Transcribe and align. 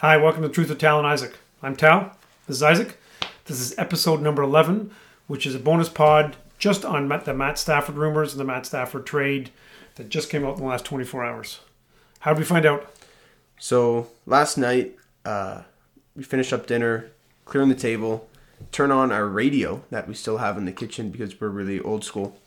Hi, 0.00 0.16
welcome 0.16 0.40
to 0.40 0.48
Truth 0.48 0.70
of 0.70 0.78
Tal 0.78 0.96
and 0.96 1.06
Isaac. 1.06 1.34
I'm 1.62 1.76
Tal. 1.76 2.16
This 2.46 2.56
is 2.56 2.62
Isaac. 2.62 2.98
This 3.44 3.60
is 3.60 3.78
episode 3.78 4.22
number 4.22 4.42
11, 4.42 4.90
which 5.26 5.44
is 5.44 5.54
a 5.54 5.58
bonus 5.58 5.90
pod 5.90 6.36
just 6.58 6.86
on 6.86 7.06
Matt- 7.06 7.26
the 7.26 7.34
Matt 7.34 7.58
Stafford 7.58 7.96
rumors 7.96 8.32
and 8.32 8.40
the 8.40 8.46
Matt 8.46 8.64
Stafford 8.64 9.04
trade 9.04 9.50
that 9.96 10.08
just 10.08 10.30
came 10.30 10.42
out 10.42 10.54
in 10.56 10.62
the 10.62 10.66
last 10.66 10.86
24 10.86 11.22
hours. 11.22 11.60
How 12.20 12.32
did 12.32 12.38
we 12.38 12.46
find 12.46 12.64
out? 12.64 12.90
So 13.58 14.08
last 14.24 14.56
night, 14.56 14.96
uh, 15.26 15.64
we 16.16 16.22
finished 16.22 16.54
up 16.54 16.66
dinner, 16.66 17.10
clearing 17.44 17.68
the 17.68 17.74
table, 17.74 18.26
turn 18.72 18.90
on 18.90 19.12
our 19.12 19.26
radio 19.26 19.84
that 19.90 20.08
we 20.08 20.14
still 20.14 20.38
have 20.38 20.56
in 20.56 20.64
the 20.64 20.72
kitchen 20.72 21.10
because 21.10 21.38
we're 21.38 21.50
really 21.50 21.78
old 21.78 22.04
school. 22.06 22.38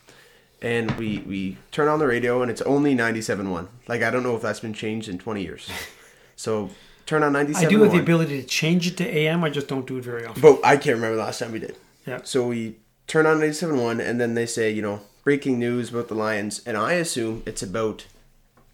And 0.59 0.89
we, 0.97 1.19
we 1.19 1.59
turn 1.69 1.87
on 1.87 1.99
the 1.99 2.07
radio 2.07 2.41
and 2.41 2.49
it's 2.49 2.63
only 2.63 2.95
97.1. 2.95 3.67
Like, 3.87 4.01
I 4.01 4.09
don't 4.09 4.23
know 4.23 4.35
if 4.35 4.41
that's 4.41 4.61
been 4.61 4.73
changed 4.73 5.07
in 5.07 5.19
20 5.19 5.43
years. 5.43 5.69
So 6.35 6.71
turn 7.05 7.23
on 7.23 7.33
97.1. 7.33 7.55
I 7.55 7.65
do 7.69 7.81
have 7.83 7.91
the 7.91 7.99
ability 7.99 8.41
to 8.41 8.47
change 8.47 8.87
it 8.87 8.97
to 8.97 9.07
AM, 9.07 9.43
I 9.43 9.49
just 9.49 9.67
don't 9.67 9.85
do 9.85 9.97
it 9.97 10.03
very 10.03 10.25
often. 10.25 10.41
But 10.41 10.59
I 10.63 10.75
can't 10.77 10.95
remember 10.95 11.15
the 11.15 11.23
last 11.23 11.39
time 11.39 11.51
we 11.51 11.59
did. 11.59 11.75
Yeah. 12.05 12.19
So 12.23 12.47
we 12.47 12.75
turn 13.07 13.25
on 13.25 13.39
97.1 13.39 13.99
and 13.99 14.19
then 14.19 14.33
they 14.35 14.45
say, 14.45 14.71
you 14.71 14.81
know, 14.81 15.01
breaking 15.23 15.59
news 15.59 15.89
about 15.89 16.07
the 16.07 16.15
Lions. 16.15 16.61
And 16.65 16.77
I 16.77 16.93
assume 16.93 17.43
it's 17.45 17.63
about 17.63 18.05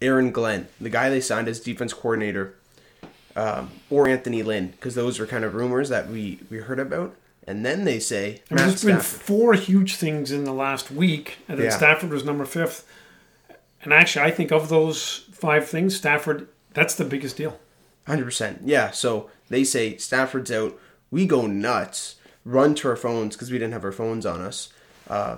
Aaron 0.02 0.32
Glenn, 0.32 0.68
the 0.80 0.90
guy 0.90 1.10
they 1.10 1.22
signed 1.22 1.48
as 1.48 1.60
defense 1.60 1.94
coordinator, 1.94 2.56
um, 3.36 3.70
or 3.90 4.08
Anthony 4.08 4.44
Lynn, 4.44 4.68
because 4.70 4.96
those 4.96 5.20
were 5.20 5.26
kind 5.26 5.44
of 5.44 5.54
rumors 5.56 5.90
that 5.90 6.10
we, 6.10 6.40
we 6.50 6.58
heard 6.58 6.80
about. 6.80 7.16
And 7.48 7.66
then 7.66 7.84
they 7.84 8.00
say, 8.00 8.42
I 8.52 8.56
mean, 8.56 8.68
there's 8.68 8.84
been 8.86 9.00
four 9.00 9.54
huge 9.54 9.96
things 9.96 10.32
in 10.32 10.44
the 10.44 10.54
last 10.54 10.92
week, 10.92 11.38
and 11.48 11.58
then 11.58 11.66
Yeah. 11.66 11.78
Stafford 11.78 12.12
was 12.12 12.24
number 12.24 12.46
fifth. 12.46 12.88
And 13.82 13.92
actually, 13.94 14.26
I 14.26 14.32
think 14.32 14.52
of 14.52 14.70
those 14.70 15.26
five 15.32 15.68
things, 15.68 15.96
Stafford, 15.96 16.48
that's 16.74 16.96
the 16.96 17.06
biggest 17.06 17.38
deal. 17.38 17.58
Hundred 18.10 18.26
percent. 18.26 18.62
Yeah. 18.66 18.90
So 18.92 19.30
they 19.50 19.64
say 19.64 19.96
Stafford's 19.98 20.52
out. 20.52 20.78
We 21.12 21.26
go 21.26 21.48
nuts. 21.48 22.16
Run 22.44 22.74
to 22.76 22.88
our 22.90 22.96
phones 22.96 23.36
because 23.36 23.52
we 23.52 23.60
didn't 23.60 23.74
have 23.74 23.86
our 23.86 23.92
phones 23.92 24.26
on 24.26 24.42
us. 24.42 24.74
Uh, 25.08 25.38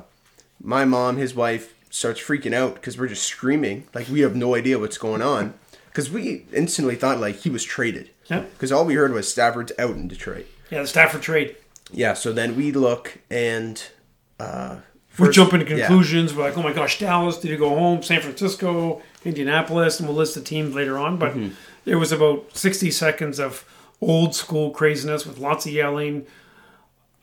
my 0.63 0.86
mom, 0.86 1.17
his 1.17 1.36
wife, 1.36 1.73
starts 1.89 2.22
freaking 2.22 2.53
out 2.53 2.75
because 2.75 2.97
we're 2.97 3.08
just 3.08 3.23
screaming 3.23 3.83
like 3.94 4.08
we 4.08 4.22
have 4.22 4.36
no 4.36 4.55
idea 4.55 4.80
what's 4.80 4.97
going 4.97 5.22
on. 5.22 5.53
Because 5.88 6.09
we 6.09 6.45
instantly 6.53 6.95
thought 6.95 7.19
like 7.19 7.36
he 7.38 7.50
was 7.50 7.63
traded. 7.66 8.09
Yeah. 8.28 8.39
Because 8.41 8.72
all 8.72 8.85
we 8.85 8.94
heard 8.94 9.11
was 9.11 9.30
Stafford's 9.30 9.73
out 9.78 9.91
in 9.95 10.08
Detroit. 10.08 10.45
Yeah, 10.69 10.81
the 10.81 10.88
Stafford 10.88 11.22
trade. 11.22 11.58
Yeah. 11.91 12.13
So 12.13 12.31
then 12.31 12.56
we 12.56 12.72
look 12.72 13.17
and 13.30 13.83
uh, 14.39 14.78
We're 15.19 15.31
jumping 15.33 15.59
to 15.66 15.66
yeah. 15.69 15.88
conclusions. 15.88 16.33
We're 16.33 16.44
like, 16.44 16.58
oh 16.58 16.63
my 16.63 16.72
gosh, 16.72 16.97
Dallas, 17.00 17.38
did 17.39 17.52
he 17.52 17.58
go 17.58 17.69
home? 17.69 18.02
San 18.03 18.22
Francisco, 18.22 19.02
Indianapolis, 19.25 20.00
and 20.00 20.08
we'll 20.08 20.17
list 20.17 20.35
the 20.35 20.41
teams 20.41 20.73
later 20.73 20.97
on. 20.97 21.17
But 21.17 21.33
Mm-hmm. 21.33 21.56
It 21.85 21.95
was 21.95 22.11
about 22.11 22.55
60 22.55 22.91
seconds 22.91 23.39
of 23.39 23.65
old 24.01 24.35
school 24.35 24.71
craziness 24.71 25.25
with 25.25 25.37
lots 25.39 25.65
of 25.65 25.71
yelling. 25.71 26.25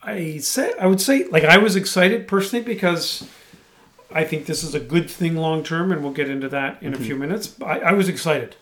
I 0.02 0.38
said, 0.38 0.74
I 0.80 0.86
would 0.86 1.00
say, 1.00 1.24
like, 1.24 1.44
I 1.44 1.58
was 1.58 1.76
excited 1.76 2.28
personally 2.28 2.64
because 2.64 3.28
I 4.12 4.24
think 4.24 4.46
this 4.46 4.62
is 4.62 4.74
a 4.74 4.80
good 4.80 5.10
thing 5.10 5.36
long 5.36 5.62
term, 5.62 5.92
and 5.92 6.02
we'll 6.02 6.12
get 6.12 6.30
into 6.30 6.48
that 6.48 6.82
in 6.82 6.94
a 6.94 6.98
few 6.98 7.16
minutes. 7.16 7.54
I, 7.60 7.80
I 7.80 7.92
was 7.92 8.08
excited. 8.08 8.56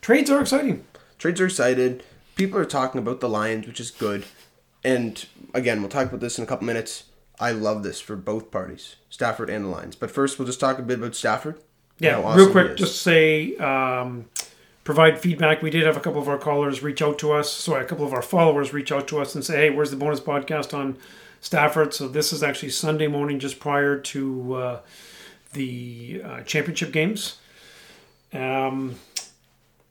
Trades 0.00 0.30
are 0.30 0.40
exciting. 0.40 0.84
Trades 1.18 1.40
are 1.40 1.46
excited. 1.46 2.02
People 2.34 2.58
are 2.58 2.64
talking 2.64 2.98
about 2.98 3.20
the 3.20 3.28
Lions, 3.28 3.66
which 3.66 3.80
is 3.80 3.90
good. 3.90 4.24
And 4.82 5.26
again, 5.52 5.80
we'll 5.80 5.90
talk 5.90 6.08
about 6.08 6.20
this 6.20 6.38
in 6.38 6.44
a 6.44 6.46
couple 6.46 6.66
minutes. 6.66 7.04
I 7.38 7.52
love 7.52 7.82
this 7.82 8.00
for 8.00 8.16
both 8.16 8.50
parties, 8.50 8.96
Stafford 9.10 9.50
and 9.50 9.66
the 9.66 9.68
Lions. 9.68 9.96
But 9.96 10.10
first, 10.10 10.38
we'll 10.38 10.46
just 10.46 10.60
talk 10.60 10.78
a 10.78 10.82
bit 10.82 10.98
about 10.98 11.14
Stafford. 11.14 11.60
Yeah, 11.98 12.18
awesome 12.18 12.38
real 12.38 12.50
quick, 12.50 12.76
just 12.78 13.02
say 13.02 13.56
um, 13.56 14.24
provide 14.84 15.20
feedback. 15.20 15.62
We 15.62 15.70
did 15.70 15.84
have 15.84 15.96
a 15.96 16.00
couple 16.00 16.20
of 16.20 16.28
our 16.28 16.38
callers 16.38 16.82
reach 16.82 17.02
out 17.02 17.18
to 17.20 17.32
us. 17.32 17.52
Sorry, 17.52 17.82
a 17.82 17.86
couple 17.86 18.06
of 18.06 18.12
our 18.12 18.22
followers 18.22 18.72
reach 18.72 18.92
out 18.92 19.08
to 19.08 19.20
us 19.20 19.34
and 19.34 19.44
say, 19.44 19.56
"Hey, 19.56 19.70
where's 19.70 19.90
the 19.90 19.96
bonus 19.96 20.20
podcast 20.20 20.72
on 20.72 20.96
Stafford?" 21.40 21.94
So 21.94 22.08
this 22.08 22.32
is 22.32 22.42
actually 22.42 22.70
Sunday 22.70 23.06
morning, 23.06 23.38
just 23.38 23.60
prior 23.60 23.98
to 23.98 24.54
uh, 24.54 24.80
the 25.52 26.22
uh, 26.24 26.40
championship 26.42 26.92
games. 26.92 27.36
Um, 28.32 28.96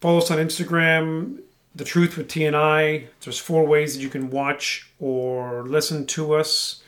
follow 0.01 0.19
us 0.19 0.31
on 0.31 0.37
Instagram. 0.37 1.39
The 1.75 1.83
Truth 1.83 2.17
with 2.17 2.27
TNI. 2.27 3.07
There's 3.21 3.37
four 3.37 3.65
ways 3.65 3.95
that 3.95 4.01
you 4.01 4.09
can 4.09 4.31
watch 4.31 4.89
or 4.99 5.63
listen 5.63 6.05
to 6.07 6.33
us. 6.33 6.81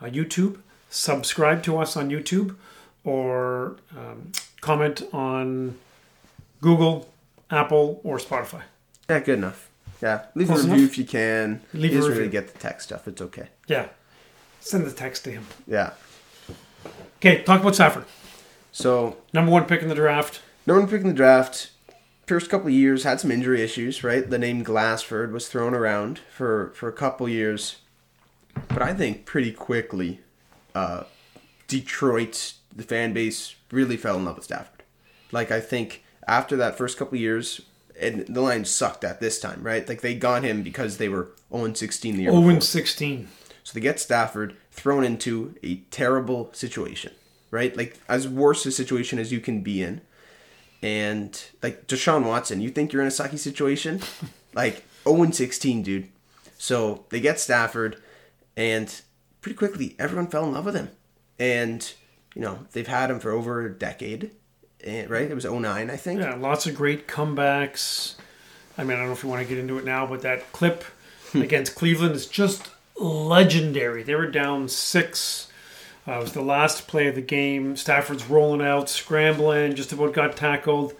Uh, 0.00 0.06
YouTube. 0.06 0.58
Subscribe 0.90 1.62
to 1.64 1.76
us 1.78 1.96
on 1.96 2.08
YouTube, 2.08 2.56
or 3.04 3.76
um, 3.94 4.32
comment 4.62 5.02
on 5.12 5.76
Google, 6.62 7.08
Apple, 7.50 8.00
or 8.04 8.18
Spotify. 8.18 8.62
Yeah, 9.08 9.20
good 9.20 9.38
enough. 9.38 9.70
Yeah, 10.02 10.26
leave 10.34 10.46
Close 10.48 10.60
a 10.64 10.68
review 10.68 10.78
enough? 10.84 10.90
if 10.92 10.98
you 10.98 11.04
can. 11.04 11.60
Leave 11.72 11.92
you 11.92 11.98
a 11.98 12.02
review. 12.02 12.18
really 12.18 12.30
get 12.30 12.52
the 12.52 12.58
tech 12.58 12.80
stuff. 12.80 13.08
It's 13.08 13.20
okay. 13.22 13.48
Yeah. 13.66 13.88
Send 14.60 14.84
the 14.86 14.92
text 14.92 15.24
to 15.24 15.30
him. 15.30 15.46
Yeah. 15.66 15.92
Okay, 17.16 17.42
talk 17.42 17.60
about 17.60 17.74
Stafford. 17.74 18.04
So 18.70 19.16
Number 19.32 19.50
one 19.50 19.64
pick 19.64 19.82
in 19.82 19.88
the 19.88 19.94
draft. 19.94 20.40
no 20.66 20.74
one 20.74 20.86
picking 20.88 21.08
the 21.08 21.14
draft. 21.14 21.70
First 22.26 22.50
couple 22.50 22.66
of 22.68 22.74
years 22.74 23.04
had 23.04 23.18
some 23.20 23.30
injury 23.30 23.62
issues, 23.62 24.04
right? 24.04 24.28
The 24.28 24.38
name 24.38 24.62
Glassford 24.62 25.32
was 25.32 25.48
thrown 25.48 25.74
around 25.74 26.20
for 26.30 26.72
for 26.76 26.88
a 26.88 26.92
couple 26.92 27.28
years, 27.28 27.76
but 28.68 28.82
I 28.82 28.92
think 28.94 29.24
pretty 29.24 29.50
quickly, 29.50 30.20
uh, 30.74 31.04
Detroit 31.66 32.52
the 32.74 32.82
fan 32.84 33.12
base 33.12 33.54
really 33.72 33.96
fell 33.96 34.16
in 34.16 34.24
love 34.26 34.36
with 34.36 34.44
Stafford. 34.44 34.82
Like 35.32 35.50
I 35.50 35.60
think 35.60 36.04
after 36.28 36.56
that 36.56 36.78
first 36.78 36.98
couple 36.98 37.18
years, 37.18 37.62
and 38.00 38.26
the 38.28 38.40
Lions 38.40 38.70
sucked 38.70 39.02
at 39.02 39.20
this 39.20 39.40
time, 39.40 39.62
right? 39.62 39.88
Like 39.88 40.02
they 40.02 40.14
got 40.14 40.44
him 40.44 40.62
because 40.62 40.98
they 40.98 41.08
were 41.08 41.30
0 41.52 41.74
16 41.74 42.16
the 42.16 42.22
year 42.22 42.30
0 42.30 42.42
before. 42.42 42.60
16. 42.60 43.28
So 43.64 43.74
they 43.74 43.80
get 43.80 43.98
Stafford 43.98 44.56
thrown 44.70 45.04
into 45.04 45.56
a 45.62 45.76
terrible 45.90 46.50
situation, 46.52 47.12
right? 47.50 47.76
Like 47.76 47.98
as 48.08 48.28
worse 48.28 48.64
a 48.66 48.70
situation 48.70 49.18
as 49.18 49.32
you 49.32 49.40
can 49.40 49.62
be 49.62 49.82
in. 49.82 50.02
And 50.80 51.42
like 51.60 51.88
Deshaun 51.88 52.24
Watson, 52.24 52.60
you 52.60 52.70
think 52.70 52.92
you're 52.92 53.02
in 53.02 53.08
a 53.08 53.10
sucky 53.10 53.38
situation? 53.38 54.00
like 54.54 54.84
0 55.04 55.22
and 55.22 55.34
16, 55.34 55.82
dude. 55.82 56.08
So 56.56 57.04
they 57.10 57.20
get 57.20 57.40
Stafford, 57.40 57.96
and 58.56 59.00
pretty 59.40 59.56
quickly 59.56 59.96
everyone 59.98 60.28
fell 60.28 60.44
in 60.44 60.52
love 60.52 60.66
with 60.66 60.76
him. 60.76 60.90
And 61.38 61.92
you 62.34 62.42
know 62.42 62.66
they've 62.72 62.86
had 62.86 63.10
him 63.10 63.18
for 63.18 63.30
over 63.30 63.64
a 63.64 63.72
decade, 63.72 64.30
right? 64.86 65.30
It 65.30 65.34
was 65.34 65.44
09, 65.44 65.90
I 65.90 65.96
think. 65.96 66.20
Yeah, 66.20 66.34
lots 66.34 66.66
of 66.66 66.74
great 66.74 67.06
comebacks. 67.08 68.14
I 68.76 68.84
mean, 68.84 68.92
I 68.96 69.00
don't 69.00 69.06
know 69.08 69.12
if 69.12 69.22
you 69.22 69.28
want 69.28 69.42
to 69.42 69.48
get 69.48 69.58
into 69.58 69.78
it 69.78 69.84
now, 69.84 70.06
but 70.06 70.22
that 70.22 70.52
clip 70.52 70.84
Hmm. 71.32 71.42
against 71.42 71.74
Cleveland 71.74 72.14
is 72.14 72.26
just 72.26 72.70
legendary. 72.98 74.02
They 74.02 74.14
were 74.14 74.26
down 74.30 74.68
six. 74.68 75.48
Uh, 76.06 76.12
it 76.12 76.20
was 76.22 76.32
the 76.32 76.40
last 76.42 76.88
play 76.88 77.06
of 77.08 77.14
the 77.16 77.20
game. 77.20 77.76
Stafford's 77.76 78.24
rolling 78.26 78.66
out, 78.66 78.88
scrambling, 78.88 79.74
just 79.74 79.92
about 79.92 80.14
got 80.14 80.36
tackled. 80.36 80.94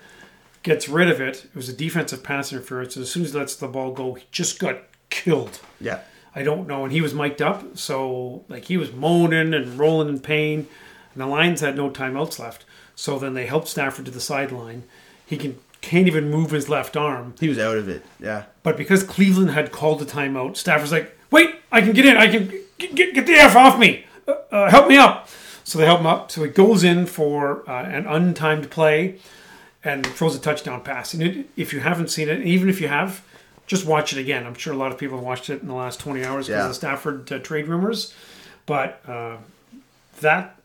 Gets 0.62 0.88
rid 0.88 1.08
of 1.08 1.20
it. 1.20 1.44
It 1.46 1.54
was 1.56 1.68
a 1.68 1.72
defensive 1.72 2.22
pass 2.22 2.52
interference. 2.52 2.94
And 2.96 3.04
as 3.04 3.10
soon 3.10 3.22
as 3.24 3.32
he 3.32 3.38
lets 3.38 3.56
the 3.56 3.68
ball 3.68 3.92
go, 3.92 4.14
he 4.14 4.24
just 4.30 4.58
got 4.58 4.80
killed. 5.08 5.60
Yeah. 5.80 6.00
I 6.34 6.42
don't 6.42 6.68
know. 6.68 6.84
And 6.84 6.92
he 6.92 7.00
was 7.00 7.14
mic'd 7.14 7.40
up, 7.40 7.78
so 7.78 8.44
like 8.48 8.64
he 8.66 8.76
was 8.76 8.92
moaning 8.92 9.54
and 9.54 9.78
rolling 9.78 10.08
in 10.08 10.20
pain. 10.20 10.66
And 11.14 11.22
the 11.22 11.26
Lions 11.26 11.62
had 11.62 11.74
no 11.76 11.88
timeouts 11.90 12.38
left. 12.38 12.64
So 13.00 13.16
then 13.16 13.34
they 13.34 13.46
helped 13.46 13.68
Stafford 13.68 14.06
to 14.06 14.10
the 14.10 14.20
sideline. 14.20 14.82
He 15.24 15.36
can 15.36 15.56
can't 15.80 16.08
even 16.08 16.28
move 16.30 16.50
his 16.50 16.68
left 16.68 16.96
arm. 16.96 17.34
He 17.38 17.48
was 17.48 17.56
out 17.60 17.76
of 17.76 17.88
it. 17.88 18.04
Yeah. 18.18 18.46
But 18.64 18.76
because 18.76 19.04
Cleveland 19.04 19.52
had 19.52 19.70
called 19.70 20.02
a 20.02 20.04
timeout, 20.04 20.56
Stafford's 20.56 20.90
like, 20.90 21.16
"Wait, 21.30 21.54
I 21.70 21.80
can 21.80 21.92
get 21.92 22.04
in. 22.06 22.16
I 22.16 22.26
can 22.26 22.48
get 22.78 22.94
get, 22.96 23.14
get 23.14 23.26
the 23.26 23.34
f 23.34 23.54
off 23.54 23.78
me. 23.78 24.04
Uh, 24.26 24.32
uh, 24.50 24.70
help 24.70 24.88
me 24.88 24.96
up." 24.96 25.28
So 25.62 25.78
they 25.78 25.84
help 25.84 26.00
him 26.00 26.06
up. 26.06 26.32
So 26.32 26.42
he 26.42 26.50
goes 26.50 26.82
in 26.82 27.06
for 27.06 27.62
uh, 27.70 27.84
an 27.84 28.04
untimed 28.04 28.68
play 28.70 29.20
and 29.84 30.04
throws 30.04 30.34
a 30.34 30.40
touchdown 30.40 30.80
pass. 30.82 31.14
And 31.14 31.22
it, 31.22 31.46
if 31.56 31.72
you 31.72 31.78
haven't 31.80 32.08
seen 32.10 32.28
it, 32.28 32.40
even 32.44 32.68
if 32.68 32.80
you 32.80 32.88
have, 32.88 33.22
just 33.68 33.86
watch 33.86 34.12
it 34.12 34.18
again. 34.18 34.44
I'm 34.44 34.54
sure 34.54 34.72
a 34.72 34.76
lot 34.76 34.90
of 34.90 34.98
people 34.98 35.18
have 35.18 35.24
watched 35.24 35.50
it 35.50 35.62
in 35.62 35.68
the 35.68 35.74
last 35.74 36.00
20 36.00 36.24
hours 36.24 36.48
because 36.48 36.64
Yeah. 36.64 36.68
of 36.70 36.74
Stafford 36.74 37.30
uh, 37.30 37.38
trade 37.38 37.68
rumors. 37.68 38.12
But 38.66 39.00
uh, 39.06 39.36
that, 40.20 40.57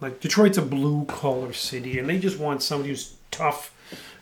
like, 0.00 0.20
Detroit's 0.20 0.58
a 0.58 0.62
blue 0.62 1.04
collar 1.06 1.52
city, 1.52 1.98
and 1.98 2.08
they 2.08 2.18
just 2.18 2.38
want 2.38 2.62
somebody 2.62 2.90
who's 2.90 3.14
tough, 3.30 3.74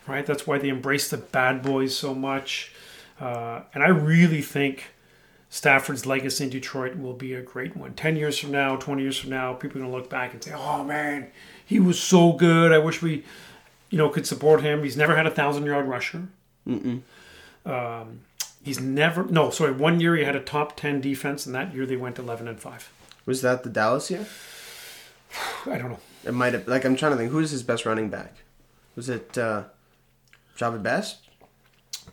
right? 0.07 0.25
That's 0.25 0.45
why 0.45 0.57
they 0.57 0.69
embrace 0.69 1.09
the 1.09 1.17
bad 1.17 1.61
boys 1.61 1.95
so 1.95 2.13
much. 2.13 2.73
Uh, 3.19 3.61
and 3.73 3.83
I 3.83 3.87
really 3.89 4.41
think 4.41 4.91
Stafford's 5.49 6.05
legacy 6.05 6.43
in 6.43 6.49
Detroit 6.49 6.97
will 6.97 7.13
be 7.13 7.33
a 7.33 7.41
great 7.41 7.75
one. 7.75 7.93
10 7.93 8.15
years 8.15 8.37
from 8.37 8.51
now, 8.51 8.75
20 8.75 9.01
years 9.01 9.17
from 9.17 9.31
now, 9.31 9.53
people 9.53 9.77
are 9.77 9.81
going 9.81 9.91
to 9.91 9.97
look 9.97 10.09
back 10.09 10.33
and 10.33 10.43
say, 10.43 10.53
oh 10.55 10.83
man, 10.83 11.27
he 11.65 11.79
was 11.79 11.99
so 11.99 12.33
good. 12.33 12.71
I 12.71 12.77
wish 12.77 13.01
we, 13.01 13.23
you 13.89 13.97
know, 13.97 14.09
could 14.09 14.27
support 14.27 14.61
him. 14.61 14.83
He's 14.83 14.97
never 14.97 15.15
had 15.15 15.25
a 15.25 15.31
thousand 15.31 15.65
yard 15.65 15.87
rusher. 15.87 16.27
Um, 17.65 18.21
he's 18.63 18.79
never, 18.79 19.23
no, 19.25 19.49
sorry, 19.49 19.71
one 19.71 19.99
year 19.99 20.15
he 20.15 20.23
had 20.23 20.35
a 20.35 20.39
top 20.39 20.77
10 20.77 21.01
defense, 21.01 21.45
and 21.45 21.55
that 21.55 21.73
year 21.73 21.85
they 21.85 21.97
went 21.97 22.19
11 22.19 22.47
and 22.47 22.59
5. 22.59 22.93
Was 23.25 23.41
that 23.41 23.63
the 23.63 23.69
Dallas 23.69 24.09
year? 24.11 24.25
I 25.65 25.77
don't 25.77 25.91
know. 25.91 25.99
It 26.25 26.33
might 26.33 26.53
have. 26.53 26.67
Like 26.67 26.85
I'm 26.85 26.95
trying 26.95 27.11
to 27.13 27.17
think. 27.17 27.31
Who's 27.31 27.51
his 27.51 27.63
best 27.63 27.85
running 27.85 28.09
back? 28.09 28.35
Was 28.95 29.09
it 29.09 29.37
uh, 29.37 29.63
Jahvid 30.57 30.83
Best? 30.83 31.29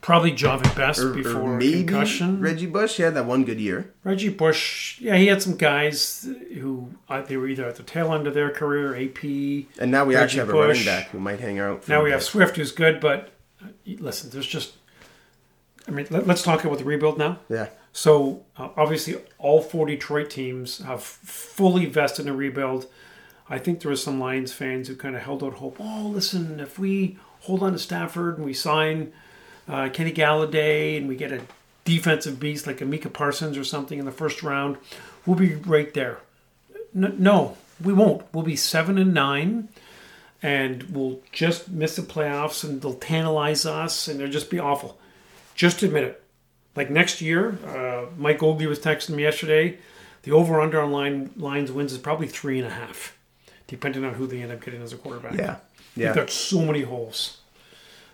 Probably 0.00 0.31
Jahvid 0.32 0.75
Best 0.76 1.00
or, 1.00 1.12
before 1.12 1.56
or 1.56 1.58
concussion. 1.58 2.40
Reggie 2.40 2.66
Bush. 2.66 2.96
He 2.96 3.02
had 3.02 3.14
that 3.14 3.25
one 3.25 3.44
good 3.44 3.58
year. 3.58 3.93
Reggie 4.04 4.28
Bush, 4.28 5.00
yeah, 5.00 5.16
he 5.16 5.26
had 5.26 5.43
some 5.43 5.56
guys 5.56 6.28
who 6.54 6.90
uh, 7.08 7.22
they 7.22 7.37
were 7.37 7.48
either 7.48 7.66
at 7.66 7.76
the 7.76 7.82
tail 7.82 8.12
end 8.12 8.26
of 8.26 8.34
their 8.34 8.50
career, 8.50 8.94
AP. 8.94 9.25
And 9.81 9.90
now 9.90 10.04
we 10.04 10.14
Reggie 10.14 10.25
actually 10.25 10.38
have 10.40 10.49
a 10.50 10.52
running 10.52 10.84
back 10.84 11.08
who 11.08 11.19
might 11.19 11.40
hang 11.40 11.58
out. 11.58 11.84
For 11.84 11.90
Now 11.90 12.04
we 12.04 12.10
have 12.10 12.22
Swift, 12.22 12.56
who's 12.56 12.72
good, 12.72 13.00
but 13.00 13.31
uh, 13.62 13.69
listen, 13.84 14.31
there's 14.31 14.46
just. 14.46 14.75
I 15.88 15.92
mean, 15.92 16.06
let, 16.10 16.28
us 16.28 16.42
talk 16.42 16.64
about 16.64 16.78
the 16.78 16.84
rebuild 16.84 17.16
now. 17.16 17.38
Yeah. 17.49 17.69
So 17.92 18.44
uh, 18.56 18.69
obviously, 18.76 19.16
all 19.38 19.62
four 19.62 19.87
Detroit 19.87 20.31
teams 20.31 20.78
have 20.78 21.02
fully 21.02 21.87
vested 21.87 22.26
in 22.26 22.32
a 22.32 22.37
rebuild. 22.37 22.87
I 23.48 23.58
think 23.58 23.81
there 23.81 23.90
were 23.90 23.96
some 23.96 24.19
Lions 24.19 24.52
fans 24.52 24.88
who 24.88 24.96
kind 24.96 25.14
of 25.14 25.22
held 25.22 25.43
out 25.43 25.54
hope. 25.54 25.76
Oh, 25.78 26.10
listen, 26.12 26.60
if 26.60 26.78
we 26.78 27.19
hold 27.40 27.62
on 27.62 27.72
to 27.72 27.78
Stafford 27.78 28.37
and 28.37 28.44
we 28.44 28.52
sign 28.52 29.12
uh, 29.69 29.88
Kenny 29.93 30.12
Golladay 30.12 30.96
and 30.96 31.08
we 31.08 31.16
get 31.16 31.32
a 31.32 31.43
defensive 31.84 32.40
beast 32.40 32.66
like 32.66 32.81
a 32.81 32.84
Micah 32.84 33.08
Parsons 33.08 33.56
or 33.56 33.64
something 33.64 33.98
in 33.98 34.04
the 34.04 34.12
first 34.12 34.43
round, 34.43 34.76
we'll 35.25 35.37
be 35.37 35.54
right 35.54 35.94
there. 35.94 36.19
No, 36.93 37.56
we 37.82 37.93
won't. 37.93 38.22
We'll 38.32 38.44
be 38.44 38.56
seven 38.56 38.98
and 38.98 39.12
nine, 39.12 39.69
and 40.42 40.82
we'll 40.84 41.20
just 41.31 41.69
miss 41.69 41.96
the 41.96 42.02
playoffs, 42.02 42.64
and 42.64 42.81
they'll 42.81 42.94
tantalize 42.94 43.66
us, 43.66 44.08
and 44.08 44.19
they'll 44.19 44.28
just 44.28 44.50
be 44.50 44.58
awful. 44.58 44.99
Just 45.54 45.82
admit 45.82 46.04
it. 46.04 46.22
Like 46.75 46.90
next 46.90 47.20
year, 47.20 47.58
uh, 47.66 48.06
Mike 48.16 48.40
Oldie 48.40 48.66
was 48.66 48.78
texting 48.78 49.10
me 49.10 49.22
yesterday. 49.22 49.78
The 50.22 50.32
over 50.32 50.60
under 50.60 50.81
on 50.81 50.90
line 50.90 51.31
lines 51.37 51.70
wins 51.70 51.92
is 51.92 51.99
probably 51.99 52.26
three 52.26 52.58
and 52.58 52.66
a 52.66 52.70
half, 52.70 53.15
depending 53.66 54.04
on 54.04 54.14
who 54.14 54.26
they 54.26 54.42
end 54.42 54.52
up 54.52 54.60
getting 54.64 54.82
as 54.82 54.92
a 54.92 54.96
quarterback. 54.96 55.34
Yeah. 55.34 55.56
They've 55.96 56.06
Yeah. 56.06 56.14
got 56.14 56.30
so 56.30 56.60
many 56.62 56.82
holes. 56.82 57.38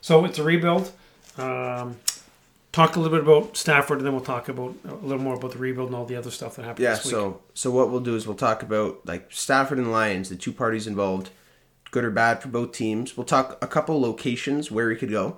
So 0.01 0.25
it's 0.25 0.39
a 0.39 0.43
rebuild. 0.45 0.91
Um, 1.39 1.97
talk 2.73 2.97
a 2.97 3.01
little 3.01 3.17
bit 3.19 3.27
about 3.27 3.57
Stafford, 3.57 3.99
and 3.99 4.07
then 4.07 4.15
we'll 4.15 4.25
talk 4.25 4.49
about 4.49 4.75
a 4.89 4.95
little 4.95 5.23
more 5.23 5.35
about 5.35 5.53
the 5.53 5.59
rebuild 5.59 5.89
and 5.89 5.97
all 5.97 6.05
the 6.07 6.17
other 6.17 6.31
stuff 6.31 6.57
that 6.57 6.65
happened 6.65 6.83
Yeah, 6.85 6.95
this 6.95 7.05
week. 7.05 7.11
so 7.13 7.41
so 7.55 7.71
what 7.71 7.91
we'll 7.91 8.01
do 8.01 8.17
is 8.17 8.27
we'll 8.27 8.37
talk 8.37 8.63
about 8.63 9.01
like 9.07 9.27
Stafford 9.31 9.79
and 9.79 9.93
Lions, 9.93 10.29
the 10.29 10.37
two 10.37 10.53
parties 10.53 10.87
involved, 10.87 11.31
good 11.91 12.05
or 12.05 12.11
bad 12.11 12.41
for 12.43 12.49
both 12.49 12.73
teams. 12.73 13.17
We'll 13.17 13.27
talk 13.27 13.59
a 13.63 13.67
couple 13.67 14.01
locations 14.01 14.71
where 14.71 14.91
he 14.91 14.97
could 14.97 15.11
go. 15.11 15.37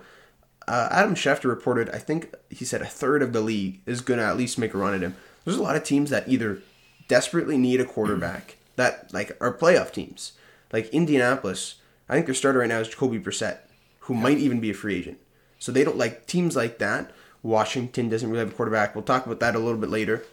Uh, 0.66 0.88
Adam 0.90 1.14
Schefter 1.14 1.44
reported, 1.44 1.90
I 1.90 1.98
think 1.98 2.34
he 2.48 2.64
said 2.64 2.80
a 2.80 2.86
third 2.86 3.22
of 3.22 3.32
the 3.34 3.40
league 3.42 3.80
is 3.84 4.00
going 4.00 4.18
to 4.18 4.24
at 4.24 4.36
least 4.36 4.58
make 4.58 4.72
a 4.72 4.78
run 4.78 4.94
at 4.94 5.02
him. 5.02 5.14
There's 5.44 5.58
a 5.58 5.62
lot 5.62 5.76
of 5.76 5.84
teams 5.84 6.08
that 6.10 6.26
either 6.26 6.60
desperately 7.06 7.58
need 7.58 7.80
a 7.80 7.84
quarterback 7.84 8.56
that 8.76 9.12
like 9.12 9.36
are 9.40 9.56
playoff 9.56 9.92
teams, 9.92 10.32
like 10.72 10.88
Indianapolis. 10.88 11.76
I 12.08 12.14
think 12.14 12.26
their 12.26 12.34
starter 12.34 12.58
right 12.58 12.68
now 12.68 12.80
is 12.80 12.88
Jacoby 12.88 13.18
Brissett, 13.18 13.58
who 14.00 14.14
might 14.14 14.38
even 14.38 14.60
be 14.60 14.70
a 14.70 14.74
free 14.74 14.96
agent. 14.96 15.18
So 15.58 15.72
they 15.72 15.84
don't 15.84 15.96
like 15.96 16.26
teams 16.26 16.56
like 16.56 16.78
that. 16.78 17.10
Washington 17.42 18.08
doesn't 18.08 18.28
really 18.28 18.40
have 18.40 18.52
a 18.52 18.54
quarterback. 18.54 18.94
We'll 18.94 19.04
talk 19.04 19.26
about 19.26 19.40
that 19.40 19.54
a 19.54 19.58
little 19.58 19.80
bit 19.80 19.90
later. 19.90 20.24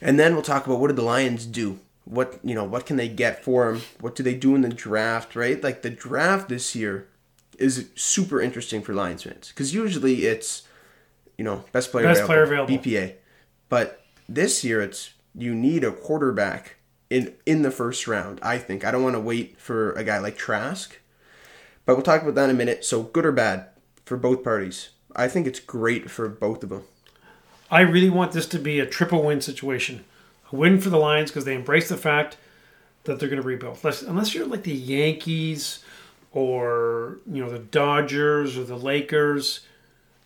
And 0.00 0.18
then 0.18 0.34
we'll 0.34 0.42
talk 0.42 0.66
about 0.66 0.80
what 0.80 0.88
did 0.88 0.96
the 0.96 1.02
Lions 1.02 1.46
do? 1.46 1.80
What 2.04 2.38
you 2.42 2.54
know, 2.54 2.64
what 2.64 2.86
can 2.86 2.96
they 2.96 3.08
get 3.08 3.44
for 3.44 3.68
him? 3.70 3.82
What 4.00 4.14
do 4.14 4.22
they 4.22 4.34
do 4.34 4.54
in 4.54 4.62
the 4.62 4.68
draft? 4.68 5.36
Right, 5.36 5.62
like 5.62 5.82
the 5.82 5.90
draft 5.90 6.48
this 6.48 6.74
year 6.74 7.06
is 7.58 7.88
super 7.96 8.40
interesting 8.40 8.82
for 8.82 8.94
Lions 8.94 9.24
fans 9.24 9.48
because 9.48 9.74
usually 9.74 10.26
it's 10.26 10.62
you 11.36 11.44
know 11.44 11.64
best 11.72 11.90
player 11.90 12.06
Best 12.06 12.22
available, 12.22 12.28
player 12.28 12.42
available. 12.44 12.78
BPA, 12.78 13.14
but 13.68 14.04
this 14.28 14.64
year 14.64 14.80
it's 14.80 15.10
you 15.34 15.54
need 15.54 15.84
a 15.84 15.92
quarterback 15.92 16.77
in 17.10 17.34
in 17.46 17.62
the 17.62 17.70
first 17.70 18.06
round. 18.06 18.38
I 18.42 18.58
think 18.58 18.84
I 18.84 18.90
don't 18.90 19.02
want 19.02 19.16
to 19.16 19.20
wait 19.20 19.60
for 19.60 19.92
a 19.92 20.04
guy 20.04 20.18
like 20.18 20.36
Trask, 20.36 20.98
but 21.84 21.96
we'll 21.96 22.02
talk 22.02 22.22
about 22.22 22.34
that 22.34 22.44
in 22.44 22.50
a 22.50 22.58
minute. 22.58 22.84
So 22.84 23.02
good 23.02 23.26
or 23.26 23.32
bad 23.32 23.66
for 24.04 24.16
both 24.16 24.42
parties? 24.42 24.90
I 25.14 25.28
think 25.28 25.46
it's 25.46 25.60
great 25.60 26.10
for 26.10 26.28
both 26.28 26.62
of 26.62 26.70
them. 26.70 26.84
I 27.70 27.80
really 27.80 28.10
want 28.10 28.32
this 28.32 28.46
to 28.46 28.58
be 28.58 28.80
a 28.80 28.86
triple 28.86 29.22
win 29.22 29.40
situation. 29.40 30.04
A 30.52 30.56
win 30.56 30.80
for 30.80 30.90
the 30.90 30.96
Lions 30.96 31.30
because 31.30 31.44
they 31.44 31.54
embrace 31.54 31.88
the 31.88 31.96
fact 31.96 32.36
that 33.04 33.18
they're 33.18 33.28
going 33.28 33.42
to 33.42 33.46
rebuild. 33.46 33.78
Unless, 33.82 34.02
unless 34.02 34.34
you're 34.34 34.46
like 34.46 34.62
the 34.62 34.72
Yankees 34.72 35.84
or 36.32 37.18
you 37.30 37.42
know 37.42 37.50
the 37.50 37.58
Dodgers 37.58 38.56
or 38.56 38.64
the 38.64 38.76
Lakers, 38.76 39.60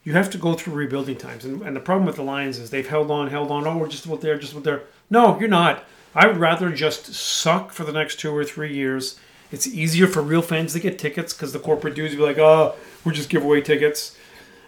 you 0.05 0.13
have 0.13 0.31
to 0.31 0.39
go 0.39 0.55
through 0.55 0.75
rebuilding 0.75 1.17
times. 1.17 1.45
And, 1.45 1.63
and 1.63 1.75
the 1.75 1.81
problem 1.81 2.07
with 2.07 2.17
the 2.17 2.23
Lions 2.23 2.59
is 2.59 2.71
they've 2.71 2.89
held 2.89 3.11
on, 3.11 3.29
held 3.29 3.51
on. 3.51 3.67
Oh, 3.67 3.79
we're 3.79 3.89
just 3.89 4.07
about 4.07 4.21
there, 4.21 4.39
just 4.39 4.53
about 4.53 4.65
there. 4.65 4.83
No, 5.11 5.39
you're 5.39 5.49
not. 5.49 5.85
I 6.15 6.27
would 6.27 6.37
rather 6.37 6.71
just 6.71 7.15
suck 7.15 7.73
for 7.73 7.85
the 7.85 7.93
next 7.93 8.21
two 8.21 8.35
or 8.35 8.45
three 8.45 8.75
years. 8.75 9.19
It's 9.51 9.67
easier 9.67 10.07
for 10.07 10.23
real 10.23 10.43
fans 10.43 10.73
to 10.75 10.81
get 10.81 10.99
tickets 10.99 11.33
because 11.33 11.53
the 11.53 11.59
corporate 11.59 11.95
dudes 11.95 12.15
will 12.15 12.23
be 12.27 12.33
like, 12.33 12.39
oh, 12.39 12.75
we'll 13.05 13.15
just 13.15 13.29
give 13.31 13.43
away 13.45 13.61
tickets. 13.61 14.17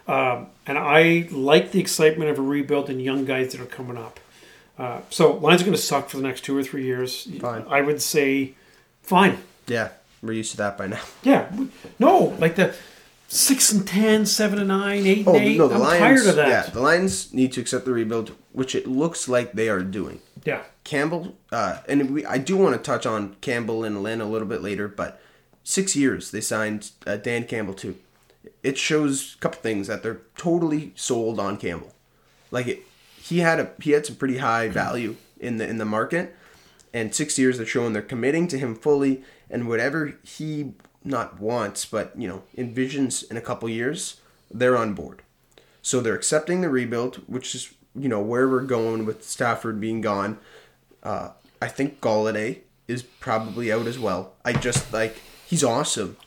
Um, 0.07 0.47
and 0.67 0.77
I 0.77 1.27
like 1.31 1.71
the 1.71 1.79
excitement 1.79 2.29
of 2.29 2.37
a 2.37 2.41
rebuild 2.41 2.89
and 2.89 3.01
young 3.01 3.25
guys 3.25 3.51
that 3.53 3.61
are 3.61 3.65
coming 3.65 3.97
up. 3.97 4.19
Uh, 4.77 5.01
so 5.09 5.33
Lions 5.37 5.61
are 5.61 5.65
going 5.65 5.75
to 5.75 5.81
suck 5.81 6.09
for 6.09 6.17
the 6.17 6.23
next 6.23 6.41
two 6.41 6.55
or 6.55 6.63
three 6.63 6.83
years. 6.85 7.23
Fine. 7.39 7.65
I 7.69 7.81
would 7.81 8.01
say, 8.01 8.53
fine. 9.01 9.39
Yeah, 9.67 9.89
we're 10.21 10.33
used 10.33 10.51
to 10.51 10.57
that 10.57 10.77
by 10.77 10.87
now. 10.87 11.01
Yeah, 11.23 11.49
no, 11.97 12.35
like 12.39 12.55
the 12.55 12.75
six 13.27 13.71
and 13.71 13.87
ten, 13.87 14.25
seven 14.27 14.59
and 14.59 14.67
nine, 14.67 15.05
eight 15.07 15.25
Oh 15.25 15.35
and 15.35 15.43
eight. 15.43 15.57
no, 15.57 15.67
the 15.67 15.75
I'm 15.75 15.81
Lions. 15.81 15.99
tired 16.23 16.27
of 16.27 16.35
that. 16.35 16.47
Yeah, 16.49 16.69
the 16.71 16.81
Lions 16.81 17.33
need 17.33 17.53
to 17.53 17.61
accept 17.61 17.85
the 17.85 17.93
rebuild, 17.93 18.33
which 18.51 18.75
it 18.75 18.85
looks 18.85 19.27
like 19.27 19.53
they 19.53 19.69
are 19.69 19.81
doing. 19.81 20.19
Yeah. 20.45 20.63
Campbell, 20.83 21.35
uh, 21.51 21.79
and 21.89 22.11
we, 22.11 22.25
I 22.25 22.37
do 22.37 22.55
want 22.55 22.75
to 22.75 22.81
touch 22.81 23.05
on 23.05 23.35
Campbell 23.41 23.83
and 23.83 24.01
Lynn 24.03 24.21
a 24.21 24.29
little 24.29 24.47
bit 24.47 24.61
later, 24.61 24.87
but 24.87 25.19
six 25.63 25.95
years 25.95 26.31
they 26.31 26.41
signed 26.41 26.91
uh, 27.05 27.17
Dan 27.17 27.43
Campbell 27.45 27.73
too. 27.73 27.97
It 28.63 28.77
shows 28.77 29.35
a 29.35 29.37
couple 29.39 29.61
things 29.61 29.87
that 29.87 30.03
they're 30.03 30.21
totally 30.37 30.93
sold 30.95 31.39
on 31.39 31.57
Campbell. 31.57 31.93
Like 32.51 32.67
it, 32.67 32.83
he 33.17 33.39
had 33.39 33.59
a 33.59 33.71
he 33.81 33.91
had 33.91 34.05
some 34.05 34.15
pretty 34.15 34.37
high 34.37 34.69
value 34.69 35.15
in 35.39 35.57
the 35.57 35.67
in 35.67 35.79
the 35.79 35.85
market, 35.85 36.35
and 36.93 37.13
six 37.13 37.37
years 37.39 37.57
they're 37.57 37.65
showing 37.65 37.93
they're 37.93 38.01
committing 38.03 38.47
to 38.49 38.59
him 38.59 38.75
fully, 38.75 39.23
and 39.49 39.67
whatever 39.67 40.13
he 40.23 40.73
not 41.03 41.39
wants, 41.39 41.85
but 41.85 42.13
you 42.15 42.27
know 42.27 42.43
envisions 42.55 43.29
in 43.29 43.35
a 43.37 43.41
couple 43.41 43.67
years, 43.67 44.21
they're 44.51 44.77
on 44.77 44.93
board. 44.93 45.23
So 45.81 46.01
they're 46.01 46.15
accepting 46.15 46.61
the 46.61 46.69
rebuild, 46.69 47.17
which 47.27 47.53
is 47.53 47.73
you 47.95 48.09
know 48.09 48.21
where 48.21 48.47
we're 48.49 48.61
going 48.61 49.05
with 49.05 49.23
Stafford 49.23 49.79
being 49.79 50.01
gone. 50.01 50.37
Uh, 51.03 51.29
I 51.61 51.67
think 51.67 52.01
Golladay 52.01 52.59
is 52.87 53.03
probably 53.03 53.71
out 53.71 53.87
as 53.87 53.97
well. 53.99 54.33
I 54.43 54.53
just 54.53 54.91
like 54.93 55.17
he's 55.45 55.63
awesome, 55.63 56.17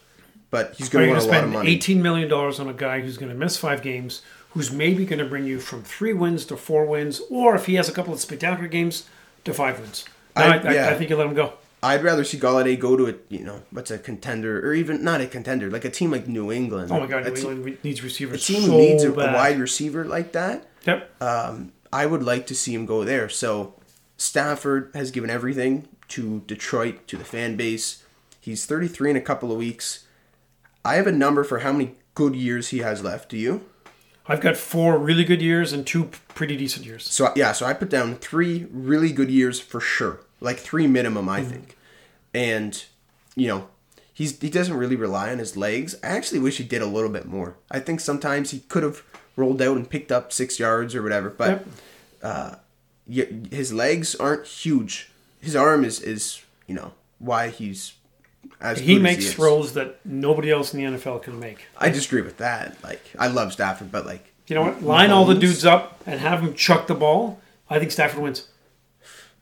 but 0.51 0.75
he's 0.77 0.89
going 0.89 1.07
to 1.07 1.13
want 1.13 1.23
a 1.23 1.27
lot 1.27 1.35
of 1.35 1.41
spend 1.41 1.53
money. 1.53 1.71
eighteen 1.71 2.03
million 2.03 2.29
dollars 2.29 2.59
on 2.61 2.69
a 2.69 2.73
guy 2.73 3.01
who's 3.01 3.19
going 3.19 3.31
to 3.31 3.39
miss 3.39 3.57
five 3.57 3.83
games, 3.83 4.23
who's 4.51 4.73
maybe 4.73 5.05
going 5.05 5.19
to 5.19 5.25
bring 5.25 5.45
you 5.45 5.61
from 5.61 5.83
three 5.83 6.13
wins 6.13 6.45
to 6.47 6.57
four 6.57 6.85
wins, 6.87 7.21
or 7.31 7.55
if 7.55 7.67
he 7.67 7.75
has 7.75 7.89
a 7.89 7.93
couple 7.93 8.13
of 8.13 8.21
spectacular 8.21 8.69
games, 8.69 9.07
to 9.45 9.53
five 9.55 9.79
wins? 9.81 10.05
No, 10.37 10.43
I- 10.45 10.57
I, 10.59 10.73
yeah. 10.73 10.89
I 10.91 10.95
think 10.95 11.11
you 11.11 11.17
let 11.17 11.27
him 11.27 11.35
go. 11.35 11.55
I'd 11.81 12.03
rather 12.03 12.25
see 12.25 12.39
Golladay 12.39 12.77
go 12.79 12.97
to 12.97 13.07
a 13.07 13.15
you 13.29 13.45
know 13.45 13.63
what's 13.71 13.93
a 13.93 13.99
contender 13.99 14.67
or 14.67 14.75
even 14.75 15.05
not 15.05 15.21
a 15.21 15.29
contender 15.29 15.71
like 15.71 15.85
a 15.85 15.91
team 15.91 16.11
like 16.11 16.27
New 16.27 16.51
England. 16.51 16.91
Oh 16.91 16.99
my 16.99 17.07
God, 17.07 17.25
New 17.25 17.33
England 17.35 17.79
needs 17.85 18.03
receivers. 18.03 18.43
A 18.43 18.53
team 18.53 18.63
so 18.63 18.73
who 18.73 18.79
needs 18.79 19.05
a, 19.05 19.13
a 19.13 19.33
wide 19.33 19.61
receiver 19.61 20.05
like 20.05 20.33
that. 20.33 20.67
Yep. 20.89 21.23
um, 21.23 21.73
I 21.93 22.07
would 22.07 22.23
like 22.23 22.47
to 22.49 22.55
see 22.55 22.75
him 22.75 22.87
go 22.87 23.05
there. 23.05 23.29
So 23.29 23.75
Stafford 24.17 24.91
has 24.95 25.11
given 25.11 25.31
everything 25.31 25.89
to 26.09 26.43
Detroit, 26.47 27.07
to 27.09 27.17
the 27.17 27.25
fan 27.25 27.57
base. 27.57 28.03
He's 28.41 28.67
33 28.67 29.11
in 29.11 29.17
a 29.17 29.21
couple 29.21 29.53
of 29.53 29.59
weeks. 29.59 30.07
I 30.85 30.95
have 30.95 31.07
a 31.07 31.13
number 31.13 31.45
for 31.45 31.61
how 31.61 31.73
many 31.73 31.97
good 32.15 32.35
years 32.35 32.69
he 32.69 32.79
has 32.79 33.05
left. 33.05 33.29
Do 33.29 33.37
you? 33.37 33.67
I've 34.27 34.41
got 34.41 34.57
four 34.57 34.99
really 34.99 35.25
good 35.25 35.41
years 35.41 35.73
and 35.73 35.87
two 35.87 36.11
pretty 36.29 36.57
decent 36.57 36.85
years. 36.85 37.05
So 37.07 37.33
yeah, 37.35 37.53
so 37.53 37.65
I 37.65 37.73
put 37.73 37.89
down 37.89 38.17
three 38.17 38.67
really 38.71 39.13
good 39.13 39.31
years 39.31 39.59
for 39.59 39.81
sure, 39.81 40.21
like 40.41 40.59
three 40.59 40.87
minimum, 40.87 41.29
I 41.29 41.43
think. 41.43 41.77
And 42.35 42.85
you 43.35 43.49
know, 43.49 43.69
he's 44.13 44.39
he 44.39 44.51
doesn't 44.51 44.77
really 44.77 44.97
rely 44.97 45.31
on 45.31 45.39
his 45.39 45.57
legs. 45.57 45.95
I 46.03 46.09
actually 46.09 46.41
wish 46.41 46.59
he 46.59 46.65
did 46.65 46.83
a 46.83 46.87
little 46.87 47.09
bit 47.09 47.25
more. 47.25 47.57
I 47.71 47.81
think 47.81 48.01
sometimes 48.01 48.51
he 48.51 48.61
could 48.61 48.83
have 48.83 49.03
rolled 49.39 49.63
out 49.63 49.77
and 49.77 49.89
picked 49.89 50.11
up 50.13 50.33
six 50.33 50.59
yards 50.59 50.95
or 50.95 51.03
whatever, 51.03 51.31
but 51.31 51.65
Yep. 52.23 52.61
y- 53.07 53.29
his 53.51 53.73
legs 53.73 54.15
aren't 54.17 54.47
huge. 54.47 55.11
His 55.41 55.55
arm 55.57 55.85
is 55.85 56.01
is 56.01 56.43
you 56.67 56.75
know 56.75 56.93
why 57.19 57.49
he's 57.49 57.93
as 58.61 58.81
He 58.81 58.87
good 58.95 58.97
as 58.97 59.03
makes 59.03 59.25
is. 59.27 59.35
throws 59.35 59.73
that 59.75 59.99
nobody 60.05 60.51
else 60.51 60.75
in 60.75 60.81
the 60.93 60.99
NFL 60.99 61.23
can 61.23 61.39
make. 61.39 61.67
I 61.79 61.91
disagree 61.91 62.23
with 62.23 62.39
that. 62.39 62.77
Like 62.83 63.03
I 63.19 63.29
love 63.29 63.53
Stafford, 63.53 63.91
but 63.93 64.05
like 64.07 64.33
You 64.49 64.55
know 64.57 64.63
what? 64.65 64.83
Line 64.83 65.11
all 65.11 65.25
the 65.27 65.35
dudes 65.35 65.65
up 65.65 66.01
and 66.07 66.21
have 66.21 66.43
them 66.45 66.55
chuck 66.55 66.87
the 66.87 66.95
ball. 66.95 67.41
I 67.71 67.79
think 67.79 67.91
Stafford 67.93 68.23
wins. 68.23 68.49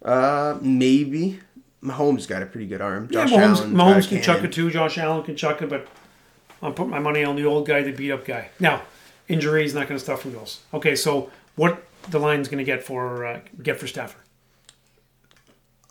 uh 0.04 0.58
maybe 0.60 1.40
Mahomes 1.82 2.26
got 2.28 2.42
a 2.42 2.46
pretty 2.46 2.66
good 2.66 2.80
arm. 2.80 3.08
Josh 3.08 3.30
yeah, 3.30 3.38
Mahomes, 3.38 3.56
Allen, 3.58 3.74
Mahomes 3.74 4.06
a 4.06 4.08
can 4.08 4.22
chuck 4.22 4.42
it 4.44 4.52
too. 4.52 4.70
Josh 4.70 4.98
Allen 4.98 5.22
can 5.22 5.36
chuck 5.36 5.62
it, 5.62 5.68
but 5.68 5.86
I'm 6.62 6.74
putting 6.74 6.90
my 6.90 6.98
money 6.98 7.22
on 7.24 7.36
the 7.36 7.44
old 7.44 7.66
guy, 7.66 7.82
the 7.82 7.92
beat 7.92 8.10
up 8.10 8.24
guy. 8.24 8.48
Now, 8.58 8.82
injury 9.28 9.64
is 9.64 9.74
not 9.74 9.88
going 9.88 9.98
to 9.98 10.04
stop 10.04 10.20
from 10.20 10.32
goals. 10.32 10.60
Okay, 10.72 10.96
so 10.96 11.30
what 11.54 11.82
the 12.10 12.18
line's 12.18 12.48
going 12.48 12.58
to 12.58 12.64
get 12.64 12.82
for 12.82 13.24
uh, 13.26 13.40
get 13.62 13.78
for 13.78 13.86
Stafford? 13.86 14.20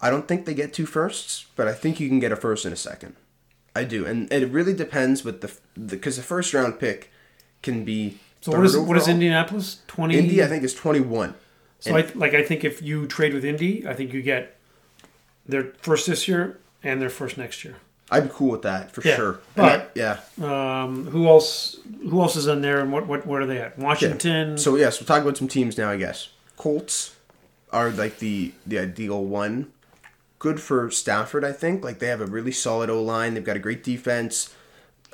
I 0.02 0.10
don't 0.10 0.28
think 0.28 0.46
they 0.46 0.54
get 0.54 0.74
two 0.74 0.86
firsts, 0.86 1.46
but 1.56 1.68
I 1.68 1.74
think 1.74 2.00
you 2.00 2.08
can 2.08 2.20
get 2.20 2.32
a 2.32 2.36
first 2.36 2.66
and 2.66 2.74
a 2.74 2.78
second. 2.78 3.16
I 3.76 3.84
do, 3.84 4.06
and 4.06 4.32
it 4.32 4.50
really 4.52 4.74
depends 4.74 5.24
with 5.24 5.42
the 5.42 5.52
because 5.80 6.16
the, 6.16 6.24
first 6.24 6.54
round 6.54 6.80
pick 6.80 7.12
can 7.62 7.84
be 7.84 8.20
So 8.42 8.52
what 8.52 8.66
is 8.66 8.74
Third 8.74 8.88
what 8.88 8.98
is 8.98 9.04
overall. 9.04 9.16
Indianapolis? 9.16 9.82
Twenty. 9.88 10.18
Indy, 10.18 10.44
I 10.44 10.48
think, 10.48 10.64
is 10.64 10.74
21. 10.74 11.36
So 11.80 11.96
I, 11.96 12.10
like 12.16 12.34
I 12.34 12.42
think 12.44 12.64
if 12.64 12.82
you 12.82 13.06
trade 13.06 13.34
with 13.34 13.44
Indy, 13.44 13.86
I 13.88 13.94
think 13.94 14.14
you 14.14 14.22
get 14.22 14.58
their 15.46 15.74
first 15.82 16.08
this 16.08 16.28
year 16.28 16.60
and 16.84 17.02
their 17.02 17.10
first 17.10 17.38
next 17.38 17.66
year. 17.66 17.76
I'd 18.12 18.24
be 18.24 18.30
cool 18.34 18.52
with 18.52 18.62
that 18.64 18.92
for 18.92 19.02
Yeah, 19.08 19.16
sure. 19.16 19.40
But- 19.56 19.82
I- 19.82 19.86
yeah. 19.96 20.20
Um, 20.84 21.08
who 21.08 21.28
else? 21.28 21.78
Who 22.10 22.22
else 22.22 22.36
is 22.36 22.48
in 22.48 22.62
there, 22.62 22.80
and 22.80 22.92
what 22.92 23.08
what 23.08 23.26
where 23.26 23.42
are 23.42 23.46
they 23.46 23.60
at? 23.60 23.78
Washington. 23.80 24.58
So 24.58 24.76
yes, 24.76 25.00
we'll 25.00 25.08
talk 25.08 25.22
about 25.24 25.38
some 25.38 25.48
teams 25.48 25.78
now. 25.78 25.90
I 25.90 25.98
guess 25.98 26.30
Colts 26.58 27.16
are 27.72 27.90
like 27.90 28.20
the 28.20 28.52
the 28.66 28.78
ideal 28.80 29.24
one. 29.24 29.72
Good 30.38 30.60
for 30.62 30.92
Stafford, 30.92 31.44
I 31.44 31.52
think. 31.52 31.84
Like 31.84 32.00
they 32.00 32.08
have 32.08 32.22
a 32.22 32.26
really 32.28 32.52
solid 32.52 32.90
O 32.90 33.02
line. 33.02 33.34
They've 33.34 33.44
got 33.44 33.56
a 33.56 33.60
great 33.60 33.84
defense. 33.84 34.54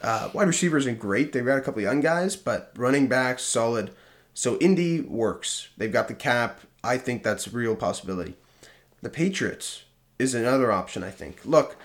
Uh, 0.03 0.29
wide 0.33 0.47
receivers 0.47 0.87
are 0.87 0.93
great. 0.93 1.31
They've 1.31 1.45
got 1.45 1.59
a 1.59 1.61
couple 1.61 1.79
of 1.79 1.83
young 1.83 2.01
guys, 2.01 2.35
but 2.35 2.73
running 2.75 3.07
backs 3.07 3.43
solid. 3.43 3.91
So 4.33 4.57
Indy 4.57 4.99
works. 4.99 5.69
They've 5.77 5.91
got 5.93 6.07
the 6.07 6.15
cap. 6.15 6.61
I 6.83 6.97
think 6.97 7.21
that's 7.23 7.45
a 7.47 7.51
real 7.51 7.75
possibility. 7.75 8.33
The 9.03 9.09
Patriots 9.09 9.83
is 10.17 10.33
another 10.33 10.71
option. 10.71 11.03
I 11.03 11.11
think. 11.11 11.45
Look, 11.45 11.77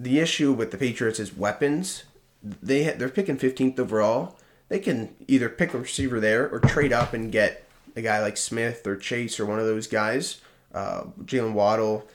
the 0.00 0.18
issue 0.18 0.52
with 0.52 0.70
the 0.70 0.78
Patriots 0.78 1.20
is 1.20 1.36
weapons. 1.36 2.04
They 2.42 2.84
ha- 2.84 2.94
they're 2.96 3.10
picking 3.10 3.36
15th 3.36 3.78
overall. 3.78 4.38
They 4.68 4.78
can 4.78 5.14
either 5.28 5.48
pick 5.50 5.74
a 5.74 5.78
receiver 5.78 6.20
there 6.20 6.48
or 6.48 6.58
trade 6.58 6.92
up 6.92 7.12
and 7.12 7.30
get 7.30 7.66
a 7.94 8.00
guy 8.02 8.20
like 8.20 8.36
Smith 8.36 8.86
or 8.86 8.96
Chase 8.96 9.38
or 9.38 9.44
one 9.44 9.58
of 9.58 9.66
those 9.66 9.86
guys, 9.86 10.40
uh, 10.72 11.02
Jalen 11.24 11.52
Waddle, 11.52 12.08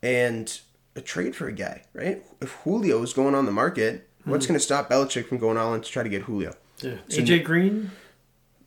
and 0.00 0.60
a 0.94 1.00
trade 1.00 1.34
for 1.34 1.48
a 1.48 1.52
guy. 1.52 1.82
Right? 1.92 2.22
If 2.40 2.52
Julio 2.62 3.02
is 3.02 3.12
going 3.12 3.34
on 3.34 3.46
the 3.46 3.52
market, 3.52 4.08
what's 4.24 4.46
going 4.46 4.58
to 4.58 4.64
stop 4.64 4.88
Belichick 4.88 5.26
from 5.26 5.38
going 5.38 5.56
all 5.56 5.74
in 5.74 5.80
to 5.80 5.90
try 5.90 6.02
to 6.02 6.08
get 6.08 6.22
Julio? 6.22 6.54
yeah. 6.80 6.96
AJ 7.08 7.42
Green. 7.44 7.90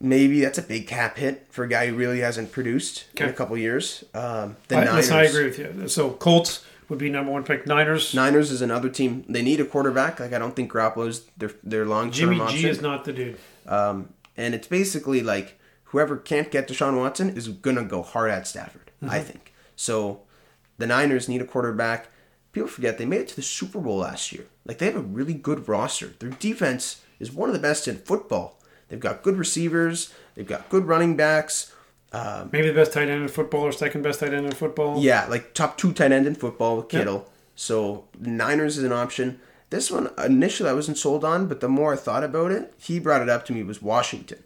Maybe 0.04 0.42
that's 0.42 0.58
a 0.58 0.64
big 0.64 0.88
cap 0.88 1.18
hit 1.18 1.46
for 1.52 1.64
a 1.64 1.70
guy 1.70 1.86
who 1.88 1.96
really 1.96 2.22
hasn't 2.22 2.52
produced 2.52 3.06
in 3.16 3.30
a 3.30 3.34
couple 3.34 3.56
years. 3.56 4.04
Um, 4.16 4.58
the 4.68 4.78
I, 4.78 4.86
Niners. 4.86 5.12
I 5.12 5.24
agree 5.24 5.46
with 5.46 5.60
you. 5.60 5.88
So 5.88 6.10
Colts 6.10 6.66
would 6.92 7.00
be 7.00 7.10
number 7.10 7.32
one 7.32 7.46
pick. 7.46 7.66
Niners. 7.66 8.14
Niners 8.14 8.52
is 8.52 8.62
another 8.62 8.90
team. 8.90 9.24
They 9.30 9.42
need 9.42 9.62
a 9.62 9.66
quarterback. 9.66 10.20
Like 10.20 10.34
I 10.34 10.38
don't 10.38 10.54
think 10.54 10.72
Garoppolo's 10.72 11.22
their 11.38 11.52
their 11.64 11.86
long 11.86 12.08
term 12.08 12.12
Jimmy 12.12 12.42
option. 12.42 12.60
G 12.60 12.68
is 12.68 12.82
not 12.82 13.06
the 13.06 13.14
dude. 13.14 13.38
Um, 13.66 14.14
and 14.36 14.54
it's 14.54 14.68
basically 14.68 15.24
like 15.24 15.58
whoever 15.86 16.18
can't 16.18 16.52
get 16.52 16.68
Deshaun 16.68 16.98
Watson 16.98 17.30
is 17.30 17.48
gonna 17.48 17.86
go 17.86 18.04
hard 18.04 18.30
at 18.30 18.46
Stafford. 18.46 18.92
I 19.08 19.20
think 19.20 19.54
so. 19.76 20.24
The 20.78 20.86
Niners 20.86 21.30
need 21.30 21.42
a 21.42 21.46
quarterback. 21.46 22.10
People 22.52 22.68
forget 22.68 22.98
they 22.98 23.06
made 23.06 23.22
it 23.22 23.30
to 23.30 23.36
the 23.38 23.42
Super 23.42 23.80
Bowl 23.80 24.00
last 24.00 24.34
year. 24.34 24.46
Like 24.66 24.78
they 24.78 24.88
have 24.88 24.98
a 24.98 25.00
really 25.00 25.34
good 25.34 25.70
roster. 25.70 26.08
Their 26.20 26.32
defense 26.32 27.02
is 27.20 27.32
one 27.32 27.48
of 27.48 27.54
the 27.54 27.60
best 27.60 27.88
in 27.88 27.98
football. 28.00 28.60
They've 28.90 29.00
got 29.00 29.24
good 29.24 29.38
receivers. 29.38 30.14
They've 30.36 30.46
got 30.46 30.70
good 30.70 30.86
running 30.86 31.16
backs. 31.16 31.74
Maybe 32.14 32.68
the 32.68 32.74
best 32.74 32.94
tight 32.94 33.08
end 33.10 33.22
in 33.22 33.28
football 33.28 33.62
or 33.64 33.72
second 33.72 34.02
best 34.02 34.20
tight 34.20 34.34
end 34.34 34.46
in 34.46 34.52
football. 34.52 35.00
Yeah, 35.02 35.26
like 35.28 35.54
top 35.54 35.78
two 35.78 35.94
tight 35.94 36.12
end 36.12 36.28
in 36.28 36.36
football 36.36 36.78
with 36.78 36.90
Kittle. 36.90 37.30
So 37.56 38.06
Niners 38.20 38.78
is 38.78 38.84
an 38.84 38.92
option. 38.92 39.40
This 39.70 39.90
one 39.90 40.10
initially 40.24 40.70
I 40.70 40.74
wasn't 40.74 40.98
sold 40.98 41.24
on, 41.24 41.48
but 41.48 41.62
the 41.62 41.70
more 41.70 41.94
I 41.94 41.96
thought 41.96 42.24
about 42.24 42.52
it, 42.52 42.74
he 42.78 43.00
brought 43.00 43.22
it 43.22 43.30
up 43.30 43.46
to 43.46 43.54
me 43.54 43.64
was 43.64 43.82
Washington. 43.82 44.44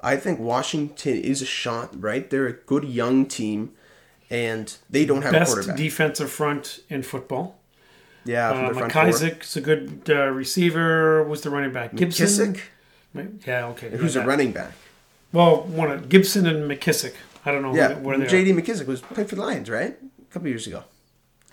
I 0.00 0.16
think 0.16 0.38
Washington 0.38 1.14
is 1.16 1.42
a 1.42 1.46
shot, 1.46 2.00
right? 2.00 2.28
They're 2.28 2.46
a 2.46 2.52
good 2.52 2.84
young 2.84 3.26
team, 3.26 3.72
and 4.30 4.76
they 4.90 5.04
don't 5.06 5.22
have 5.22 5.32
a 5.34 5.38
Best 5.38 5.54
quarterback. 5.54 5.76
defensive 5.76 6.30
front 6.30 6.80
in 6.88 7.02
football. 7.02 7.58
yeah, 8.24 8.50
from 8.52 8.64
Uh, 8.64 8.68
the 8.68 8.74
front 8.74 8.92
four. 8.92 9.02
McKissic's 9.02 9.56
a 9.56 9.60
good 9.60 10.02
uh, 10.08 10.26
receiver. 10.28 11.24
Was 11.24 11.40
the 11.40 11.50
running 11.50 11.72
back 11.72 11.94
Gibson? 11.96 12.54
McKissic, 12.54 13.46
Yeah, 13.46 13.66
okay. 13.68 13.90
who's 13.90 14.14
a 14.14 14.24
running 14.24 14.52
back. 14.52 14.72
Well, 15.34 15.62
one 15.64 15.90
of 15.90 16.08
Gibson 16.08 16.46
and 16.46 16.70
McKissic. 16.70 17.14
I 17.44 17.50
don't 17.52 17.60
know 17.62 17.74
Yeah, 17.74 17.98
where 17.98 18.16
they 18.16 18.26
J.D. 18.26 18.52
are. 18.52 18.54
McKissic 18.54 18.86
was 18.86 19.00
played 19.02 19.28
for 19.28 19.34
the 19.34 19.42
Lions, 19.42 19.68
right? 19.68 19.96
A 20.22 20.32
couple 20.32 20.48
years 20.48 20.66
ago. 20.66 20.84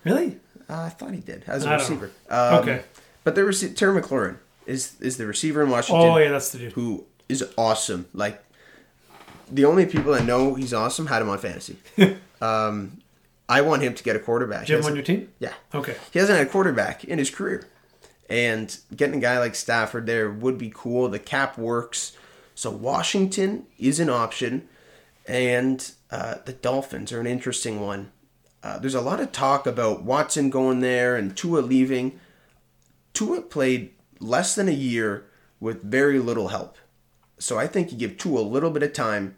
Really? 0.05 0.38
Uh, 0.69 0.83
I 0.83 0.89
thought 0.89 1.13
he 1.13 1.19
did 1.19 1.43
as 1.47 1.65
a 1.65 1.69
I 1.69 1.73
receiver. 1.73 2.11
Um, 2.29 2.53
Okay. 2.59 2.83
but 3.23 3.35
the 3.35 3.41
rece- 3.41 3.75
Terry 3.75 4.00
McLaurin 4.01 4.38
is 4.67 4.93
is 5.01 5.17
the 5.17 5.25
receiver 5.25 5.63
in 5.63 5.69
Washington. 5.71 6.05
Oh 6.07 6.17
yeah, 6.17 6.29
that's 6.29 6.51
the 6.51 6.59
dude. 6.59 6.73
who 6.73 7.05
is 7.27 7.43
awesome. 7.57 8.05
Like 8.13 8.41
the 9.51 9.65
only 9.65 9.85
people 9.88 10.13
that 10.13 10.23
know 10.25 10.53
he's 10.53 10.73
awesome 10.73 11.07
had 11.07 11.21
him 11.21 11.29
on 11.29 11.39
fantasy. 11.39 11.77
um, 12.41 13.00
I 13.50 13.61
want 13.61 13.81
him 13.81 13.93
to 13.95 14.03
get 14.03 14.15
a 14.15 14.19
quarterback. 14.19 14.67
Do 14.67 14.73
you 14.73 14.77
have 14.77 14.85
him 14.85 14.91
on 14.91 14.95
your 14.95 15.03
team? 15.03 15.27
yeah, 15.39 15.53
Okay. 15.73 15.95
he 16.11 16.19
hasn't 16.19 16.38
had 16.38 16.47
a 16.47 16.50
quarterback 16.50 17.03
in 17.03 17.17
his 17.19 17.29
career, 17.29 17.67
and 18.29 18.77
getting 18.95 19.15
a 19.17 19.21
guy 19.21 19.39
like 19.39 19.55
Stafford 19.55 20.05
there 20.05 20.29
would 20.29 20.57
be 20.57 20.71
cool. 20.73 21.09
The 21.09 21.19
cap 21.19 21.57
works, 21.57 22.15
so 22.62 22.70
Washington 22.70 23.65
is 23.80 24.00
an 24.00 24.12
option, 24.12 24.70
and 25.27 25.94
uh, 26.12 26.36
the 26.46 26.53
Dolphins 26.53 27.12
are 27.12 27.20
an 27.20 27.25
interesting 27.25 27.82
one. 27.82 28.12
Uh, 28.62 28.77
there's 28.77 28.94
a 28.94 29.01
lot 29.01 29.20
of 29.20 29.32
talk 29.32 29.65
about 29.65 30.03
Watson 30.03 30.51
going 30.51 30.80
there 30.80 31.15
and 31.15 31.36
Tua 31.36 31.62
leaving. 31.62 32.20
Tua 33.13 33.41
played 33.41 33.94
less 34.20 34.53
than 34.53 34.70
a 34.70 34.74
year 34.74 35.25
with 35.60 35.82
very 35.82 36.20
little 36.20 36.50
help. 36.50 36.77
So 37.39 37.58
I 37.58 37.65
think 37.65 37.91
you 37.91 37.98
give 37.98 38.20
Tua 38.20 38.41
a 38.41 38.44
little 38.44 38.70
bit 38.70 38.84
of 38.84 38.94
time. 38.94 39.36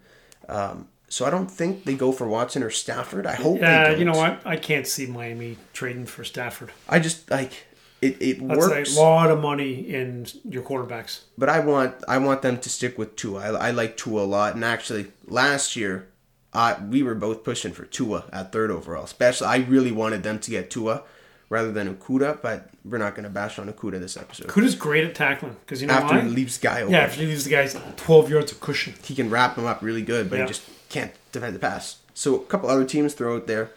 Um, 0.50 0.90
so 1.08 1.26
I 1.26 1.30
don't 1.30 1.50
think 1.50 1.86
they 1.86 1.94
go 1.94 2.12
for 2.12 2.28
Watson 2.28 2.62
or 2.62 2.72
Stafford. 2.72 3.26
I 3.26 3.36
hope 3.36 3.62
Yeah, 3.62 3.92
you 3.96 4.04
know 4.04 4.18
what? 4.18 4.42
I 4.44 4.58
can't 4.58 4.86
see 4.86 5.06
Miami 5.06 5.56
trading 5.72 6.08
for 6.08 6.26
Stafford. 6.26 6.74
I 6.90 7.00
just 7.00 7.32
like 7.32 7.68
it. 8.04 8.18
It 8.22 8.48
That's 8.48 8.60
works, 8.60 8.98
a 8.98 9.00
lot 9.00 9.32
of 9.32 9.40
money 9.42 9.74
in 10.00 10.26
your 10.50 10.64
quarterbacks. 10.64 11.22
but 11.38 11.50
I 11.50 11.60
want 11.60 11.96
I 12.08 12.18
want 12.18 12.42
them 12.42 12.58
to 12.60 12.70
stick 12.70 12.98
with 12.98 13.16
Tua. 13.16 13.40
I, 13.54 13.68
I 13.68 13.72
like 13.72 13.98
Tua 13.98 14.24
a 14.24 14.30
lot, 14.38 14.56
and 14.56 14.64
actually 14.66 15.08
last 15.28 15.76
year, 15.76 16.08
I 16.54 16.78
we 16.90 17.04
were 17.04 17.16
both 17.16 17.44
pushing 17.44 17.74
for 17.74 17.86
Tua 17.86 18.26
at 18.32 18.52
third 18.52 18.70
overall. 18.72 19.04
Especially, 19.06 19.48
I 19.48 19.58
really 19.58 19.92
wanted 19.92 20.24
them 20.24 20.40
to 20.40 20.52
get 20.52 20.70
Tua 20.70 21.04
rather 21.50 21.72
than 21.72 21.94
Okudah, 21.96 22.42
but 22.42 22.70
we're 22.84 22.98
not 22.98 23.14
going 23.16 23.26
to 23.26 23.30
bash 23.30 23.60
on 23.60 23.72
Okudah 23.72 24.00
this 24.00 24.18
episode. 24.18 24.48
Kuda's 24.48 24.74
great 24.76 25.04
at 25.04 25.14
tackling 25.14 25.56
because 25.62 25.82
you 25.82 25.88
know 25.88 25.94
After 25.94 26.16
why? 26.16 26.22
he 26.22 26.30
leaves 26.30 26.58
guy 26.58 26.82
open. 26.82 26.94
yeah, 26.94 27.06
if 27.06 27.18
you 27.18 27.28
leaves 27.28 27.44
the 27.44 27.52
guys 27.52 27.78
12 27.98 28.30
yards 28.30 28.52
of 28.52 28.60
cushion. 28.60 28.96
he 29.04 29.14
can 29.14 29.30
wrap 29.30 29.56
him 29.56 29.66
up 29.66 29.82
really 29.84 30.02
good, 30.02 30.30
but 30.30 30.38
Yeah. 30.38 30.44
he 30.46 30.48
just 30.48 30.64
can't 30.90 31.12
defend 31.32 31.54
the 31.56 31.60
pass. 31.60 31.98
So 32.16 32.36
a 32.36 32.40
couple 32.46 32.70
other 32.70 32.86
teams 32.86 33.14
throw 33.14 33.36
out 33.36 33.46
there. 33.48 33.70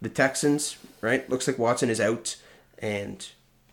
The 0.00 0.08
Texans, 0.08 0.76
right? 1.02 1.28
Looks 1.28 1.46
like 1.48 1.58
Watson 1.58 1.90
is 1.90 2.00
out, 2.00 2.36
and 2.78 3.26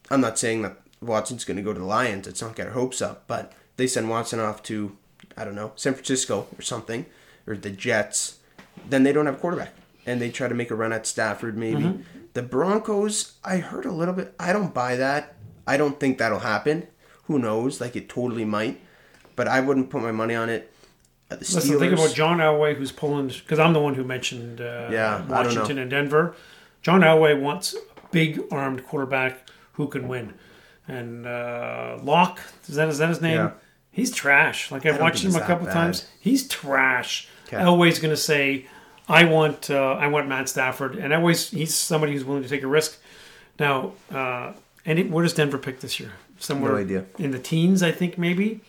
I'm 0.10 0.22
not 0.22 0.38
saying 0.38 0.62
that 0.64 0.78
Watson's 1.02 1.46
going 1.46 1.58
to 1.58 1.64
go 1.64 1.74
to 1.74 1.80
the 1.80 1.86
Lions. 1.86 2.26
Let's 2.26 2.42
not 2.42 2.56
get 2.56 2.68
our 2.68 2.74
hopes 2.74 3.02
up, 3.02 3.24
but 3.28 3.54
they 3.78 3.88
send 3.88 4.10
Watson 4.10 4.40
off 4.40 4.64
to 4.64 4.98
I 5.38 5.44
don't 5.46 5.56
know 5.56 5.72
San 5.76 5.94
Francisco 5.94 6.48
or 6.58 6.62
something, 6.62 7.06
or 7.48 7.56
the 7.56 7.70
Jets. 7.72 8.40
Then 8.88 9.04
they 9.04 9.14
don't 9.14 9.26
have 9.26 9.36
a 9.36 9.40
quarterback, 9.40 9.74
and 10.06 10.22
they 10.22 10.30
try 10.30 10.48
to 10.48 10.56
make 10.56 10.72
a 10.72 10.76
run 10.76 10.94
at 10.94 11.08
Stafford 11.08 11.58
maybe. 11.58 12.00
The 12.34 12.44
Broncos, 12.44 13.34
I 13.44 13.58
heard 13.58 13.86
a 13.86 13.92
little 13.92 14.14
bit. 14.14 14.34
I 14.40 14.52
don't 14.52 14.74
buy 14.74 14.98
that. 14.98 15.36
I 15.66 15.78
don't 15.78 16.00
think 16.00 16.18
that'll 16.18 16.40
happen. 16.40 16.88
Who 17.24 17.40
knows? 17.40 17.80
Like 17.82 17.96
it 17.96 18.10
totally 18.10 18.46
might, 18.46 18.82
but 19.36 19.48
I 19.48 19.62
wouldn't 19.62 19.90
put 19.90 20.02
my 20.02 20.12
money 20.12 20.36
on 20.36 20.50
it. 20.50 20.72
Uh, 21.32 21.36
the 21.36 21.40
Listen, 21.40 21.80
think 21.80 21.94
about 21.94 22.14
John 22.14 22.38
Elway, 22.38 22.76
who's 22.76 22.92
pulling 22.92 23.30
because 23.30 23.58
I'm 23.58 23.74
the 23.74 23.80
one 23.80 23.96
who 23.96 24.04
mentioned 24.04 24.62
uh, 24.62 24.90
Yeah, 24.92 25.16
I 25.16 25.18
don't 25.18 25.28
know. 25.28 25.36
Washington 25.36 25.80
and 25.80 25.90
Denver. 25.90 26.36
John 26.82 27.02
Elway 27.02 27.40
wants 27.40 27.74
a 27.74 27.80
big 28.12 28.42
armed 28.52 28.86
quarterback 28.86 29.50
who 29.76 29.88
can 29.88 30.08
win. 30.08 30.34
And 30.88 31.26
uh, 31.26 31.98
Lock, 32.04 32.40
is 32.68 32.76
that 32.76 32.88
is 32.90 32.98
that 33.00 33.10
his 33.10 33.22
name? 33.22 33.38
Yeah. 33.38 33.52
He's 33.92 34.12
trash. 34.12 34.72
Like 34.72 34.86
I've 34.86 35.00
watched 35.00 35.24
him 35.24 35.36
a 35.36 35.40
couple 35.40 35.66
that 35.68 35.74
times. 35.74 36.08
He's 36.20 36.48
trash. 36.48 37.28
Okay. 37.48 37.58
Elway's 37.58 38.00
going 38.00 38.14
to 38.14 38.18
say, 38.18 38.66
"I 39.08 39.24
want 39.26 39.70
uh, 39.70 39.94
I 39.94 40.08
want 40.08 40.28
Matt 40.28 40.50
Stafford," 40.50 40.96
and 40.96 41.14
Elway's 41.14 41.50
he's 41.50 41.74
somebody 41.74 42.12
who's 42.14 42.26
willing 42.26 42.44
to 42.44 42.50
take 42.50 42.62
a 42.64 42.68
risk. 42.68 43.00
Now, 43.60 43.94
uh, 44.12 44.54
and 44.86 45.00
it, 45.00 45.10
where 45.10 45.24
does 45.24 45.34
Denver 45.34 45.58
pick 45.58 45.80
this 45.80 46.00
year? 46.00 46.12
Somewhere 46.40 46.74
No 46.74 46.78
idea. 46.78 47.06
in 47.18 47.32
the 47.32 47.40
teens, 47.40 47.82
I 47.82 47.92
think 47.92 48.18
maybe. 48.18 48.60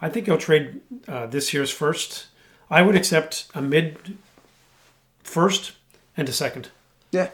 I 0.00 0.08
think 0.08 0.26
he'll 0.26 0.38
trade 0.38 0.80
uh, 1.08 1.26
this 1.26 1.52
year's 1.52 1.70
first. 1.70 2.26
I 2.70 2.82
would 2.82 2.94
accept 2.96 3.48
a 3.54 3.60
mid 3.60 4.16
first 5.22 5.72
and 6.16 6.28
a 6.28 6.32
second. 6.32 6.68
Yeah, 7.10 7.30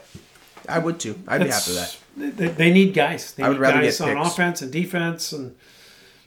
I 0.67 0.79
would 0.79 0.99
too. 0.99 1.19
I'd 1.27 1.43
be 1.43 1.49
happy 1.49 1.71
with 1.71 1.75
that. 1.79 1.97
They, 2.19 2.47
they 2.47 2.71
need 2.71 2.93
guys. 2.93 3.33
They 3.33 3.43
I 3.43 3.47
would 3.49 3.55
need 3.55 3.61
rather 3.61 3.81
guys 3.81 3.99
get 3.99 4.09
on 4.17 4.23
picks. 4.23 4.33
offense 4.33 4.61
and 4.61 4.71
defense, 4.71 5.31
and 5.31 5.55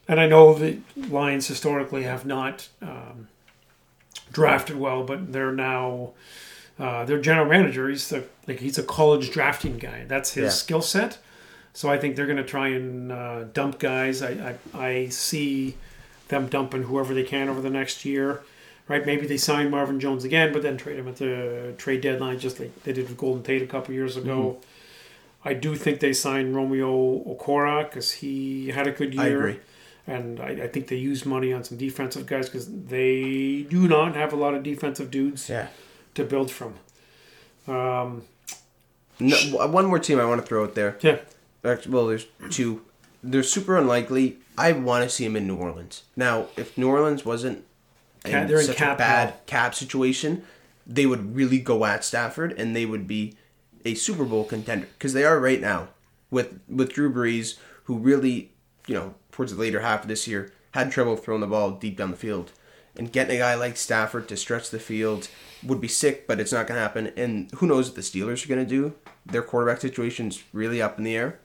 and 0.08 0.18
I 0.20 0.26
know 0.26 0.54
the 0.54 0.78
Lions 0.96 1.46
historically 1.46 2.02
have 2.04 2.25
not 2.26 2.68
um, 2.80 3.28
drafted 4.32 4.76
well, 4.76 5.04
but 5.04 5.32
they're 5.32 5.52
now 5.52 6.11
uh, 6.78 7.04
their 7.04 7.20
general 7.20 7.46
manager. 7.46 7.88
He's 7.88 8.08
the 8.08 8.25
like 8.46 8.61
he's 8.61 8.78
a 8.78 8.82
college 8.82 9.30
drafting 9.30 9.78
guy. 9.78 10.04
That's 10.06 10.32
his 10.34 10.44
Yeah. 10.44 10.50
skill 10.50 10.82
set. 10.82 11.18
So 11.75 11.88
I 11.88 11.96
think 11.99 12.16
they're 12.16 12.26
going 12.26 12.37
to 12.38 12.44
try 12.44 12.68
and 12.68 13.11
uh, 13.11 13.44
dump 13.44 13.78
guys. 13.78 14.22
I, 14.22 14.56
I 14.75 14.78
I 14.87 15.08
see 15.08 15.76
them 16.28 16.46
dumping 16.49 16.84
whoever 16.84 17.14
they 17.14 17.22
can 17.22 17.49
over 17.49 17.61
the 17.61 17.70
next 17.70 18.04
year. 18.04 18.42
Right? 18.88 19.06
Maybe 19.06 19.26
they 19.26 19.37
sign 19.37 19.70
Marvin 19.70 20.00
Jones 20.00 20.25
again, 20.25 20.52
but 20.52 20.62
then 20.62 20.76
trade 20.76 20.99
him 20.99 21.06
at 21.08 21.16
the 21.16 21.72
trade 21.78 22.00
deadline, 22.00 22.38
just 22.38 22.58
like 22.58 22.82
they 22.82 22.92
did 22.92 23.08
with 23.08 23.16
Golden 23.16 23.42
Tate 23.42 23.62
a 23.62 23.66
couple 23.66 23.94
years 23.94 24.16
ago. 24.16 24.58
Mm-hmm. 24.58 24.66
I 25.44 25.54
do 25.54 25.75
think 25.75 26.00
they 26.00 26.12
signed 26.12 26.54
Romeo 26.54 27.18
Okwara 27.25 27.88
because 27.88 28.12
he 28.12 28.68
had 28.68 28.87
a 28.87 28.92
good 28.92 29.12
year. 29.14 29.22
I 29.22 29.26
agree. 29.28 29.61
and 30.06 30.40
I, 30.40 30.50
I 30.64 30.68
think 30.68 30.88
they 30.88 30.96
used 30.96 31.26
money 31.26 31.52
on 31.52 31.64
some 31.64 31.78
defensive 31.78 32.26
guys 32.26 32.49
because 32.49 32.68
they 32.68 33.62
do 33.68 33.88
not 33.88 34.14
have 34.16 34.32
a 34.32 34.37
lot 34.37 34.54
of 34.54 34.62
defensive 34.62 35.11
dudes 35.11 35.49
Yeah. 35.49 35.68
to 36.14 36.25
build 36.25 36.50
from. 36.50 36.75
Um, 37.68 38.22
No, 39.20 39.37
one 39.68 39.87
more 39.87 39.99
team 39.99 40.18
I 40.18 40.25
want 40.25 40.40
to 40.40 40.46
throw 40.46 40.64
out 40.64 40.75
there. 40.75 40.96
yeah, 41.00 41.18
well, 41.88 42.06
there's 42.06 42.26
two. 42.50 42.82
They're 43.22 43.42
super 43.44 43.76
unlikely. 43.76 44.38
I 44.58 44.72
want 44.72 45.04
to 45.04 45.11
see 45.11 45.25
them 45.25 45.37
in 45.37 45.46
New 45.46 45.56
Orleans. 45.56 46.02
Now, 46.16 46.46
if 46.56 46.76
New 46.76 46.88
Orleans 46.88 47.25
wasn't 47.25 47.64
Ca- 48.25 48.46
they're 48.46 48.61
in 48.61 48.66
such 48.66 48.76
cap 48.76 48.96
a 48.96 48.99
bad 48.99 49.28
hell. 49.28 49.40
cap 49.46 49.75
situation, 49.75 50.42
they 50.87 51.06
would 51.06 51.37
really 51.37 51.58
go 51.61 51.84
at 51.84 52.04
Stafford, 52.04 52.52
and 52.58 52.75
they 52.75 52.84
would 52.84 53.06
be 53.06 53.34
a 53.85 53.95
Super 53.95 54.25
Bowl 54.25 54.45
contender 54.45 54.89
because 54.99 55.12
they 55.12 55.25
are 55.25 55.39
right 55.39 55.61
now 55.61 55.89
with 56.31 56.61
with 56.69 56.93
Drew 56.93 57.12
Brees, 57.12 57.59
who 57.85 57.99
really, 57.99 58.53
you 58.87 58.95
know, 58.95 59.15
towards 59.31 59.55
the 59.55 59.61
later 59.61 59.81
half 59.81 60.03
of 60.03 60.09
this 60.09 60.27
year 60.27 60.53
had 60.73 60.91
trouble 60.91 61.17
throwing 61.17 61.41
the 61.41 61.47
ball 61.47 61.73
deep 61.73 61.97
down 61.97 62.11
the 62.11 62.17
field, 62.17 62.53
and 62.97 63.12
getting 63.12 63.37
a 63.37 63.39
guy 63.41 63.55
like 63.55 63.77
Stafford 63.77 64.29
to 64.29 64.37
stretch 64.37 64.71
the 64.71 64.79
field 64.79 65.29
would 65.62 65.81
be 65.81 65.89
sick, 65.89 66.27
but 66.27 66.41
it's 66.41 66.53
not 66.53 66.67
going 66.67 66.77
to 66.77 66.83
happen. 66.83 67.12
And 67.17 67.51
who 67.53 67.67
knows 67.67 67.89
what 67.89 67.95
the 67.95 68.03
Steelers 68.03 68.45
are 68.45 68.49
going 68.49 68.65
to 68.65 68.69
do? 68.69 68.95
Their 69.25 69.43
quarterback 69.43 69.81
situation's 69.81 70.43
really 70.53 70.83
up 70.83 70.99
in 70.99 71.05
the 71.05 71.17
air. 71.17 71.39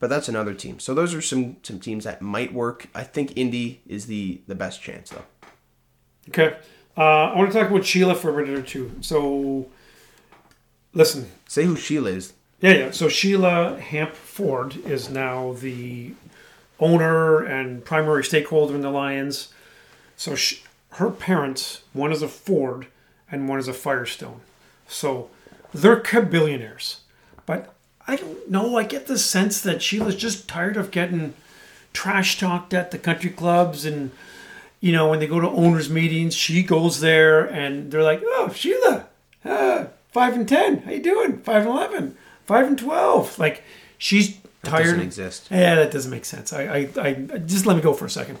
But 0.00 0.10
that's 0.10 0.28
another 0.28 0.54
team. 0.54 0.80
So 0.80 0.92
those 0.92 1.14
are 1.14 1.22
some 1.22 1.56
some 1.62 1.80
teams 1.80 2.04
that 2.04 2.20
might 2.20 2.52
work. 2.52 2.88
I 2.94 3.04
think 3.04 3.36
Indy 3.36 3.80
is 3.86 4.06
the 4.06 4.42
the 4.46 4.54
best 4.54 4.82
chance 4.82 5.10
though. 5.10 5.24
okay. 6.28 6.56
Uh, 6.96 7.00
I 7.32 7.36
want 7.36 7.50
to 7.52 7.58
talk 7.58 7.70
about 7.70 7.84
Sheila 7.84 8.14
for 8.14 8.30
a 8.30 8.44
minute 8.44 8.58
or 8.58 8.62
two. 8.62 8.92
So, 9.00 9.66
listen, 10.94 11.30
Say 11.54 11.66
who 11.66 11.76
Sheila 11.76 12.10
is. 12.10 12.32
Yeah, 12.60 12.72
yeah. 12.72 12.90
So 12.90 13.08
Sheila 13.08 13.78
Hamp 13.78 14.12
Ford 14.14 14.76
is 14.78 15.08
now 15.08 15.52
the 15.52 16.14
owner 16.80 17.44
and 17.44 17.84
primary 17.84 18.24
stakeholder 18.24 18.74
in 18.74 18.80
the 18.80 18.90
Lions. 18.90 19.52
So 20.16 20.34
she, 20.34 20.62
her 20.94 21.10
parents, 21.10 21.82
one 21.92 22.10
is 22.10 22.22
a 22.22 22.28
Ford 22.28 22.88
and 23.30 23.48
one 23.48 23.60
is 23.60 23.68
a 23.68 23.72
Firestone. 23.72 24.40
So 24.88 25.30
they're 25.72 26.00
billionaires. 26.00 27.02
But 27.46 27.72
I 28.08 28.16
don't 28.16 28.50
know. 28.50 28.76
I 28.76 28.82
get 28.82 29.06
the 29.06 29.16
sense 29.16 29.60
that 29.60 29.80
Sheila's 29.80 30.16
just 30.16 30.48
tired 30.48 30.76
of 30.76 30.90
getting 30.90 31.34
trash 31.92 32.38
talked 32.38 32.74
at 32.74 32.90
the 32.90 32.98
country 32.98 33.30
clubs 33.30 33.84
and 33.84 34.10
you 34.80 34.90
know 34.90 35.08
when 35.08 35.20
they 35.20 35.28
go 35.28 35.38
to 35.38 35.48
owners 35.48 35.88
meetings 35.88 36.34
she 36.34 36.60
goes 36.60 36.98
there 36.98 37.44
and 37.44 37.92
they're 37.92 38.02
like 38.02 38.20
oh 38.24 38.50
sheila 38.52 39.06
uh, 39.44 39.84
five 40.14 40.34
and 40.34 40.48
ten. 40.48 40.78
How 40.82 40.92
you 40.92 41.02
doing? 41.02 41.38
Five 41.42 41.66
and 41.66 41.70
eleven. 41.70 42.16
Five 42.46 42.66
and 42.66 42.78
twelve. 42.78 43.38
Like 43.38 43.62
she's 43.98 44.38
tired 44.62 44.84
doesn't 44.84 45.00
exist. 45.00 45.48
yeah 45.50 45.74
that 45.74 45.90
doesn't 45.90 46.10
make 46.10 46.24
sense. 46.24 46.52
I 46.54 46.62
i, 46.62 46.88
I 47.02 47.12
just 47.44 47.66
let 47.66 47.76
me 47.76 47.82
go 47.82 47.92
for 47.92 48.06
a 48.06 48.10
second. 48.10 48.38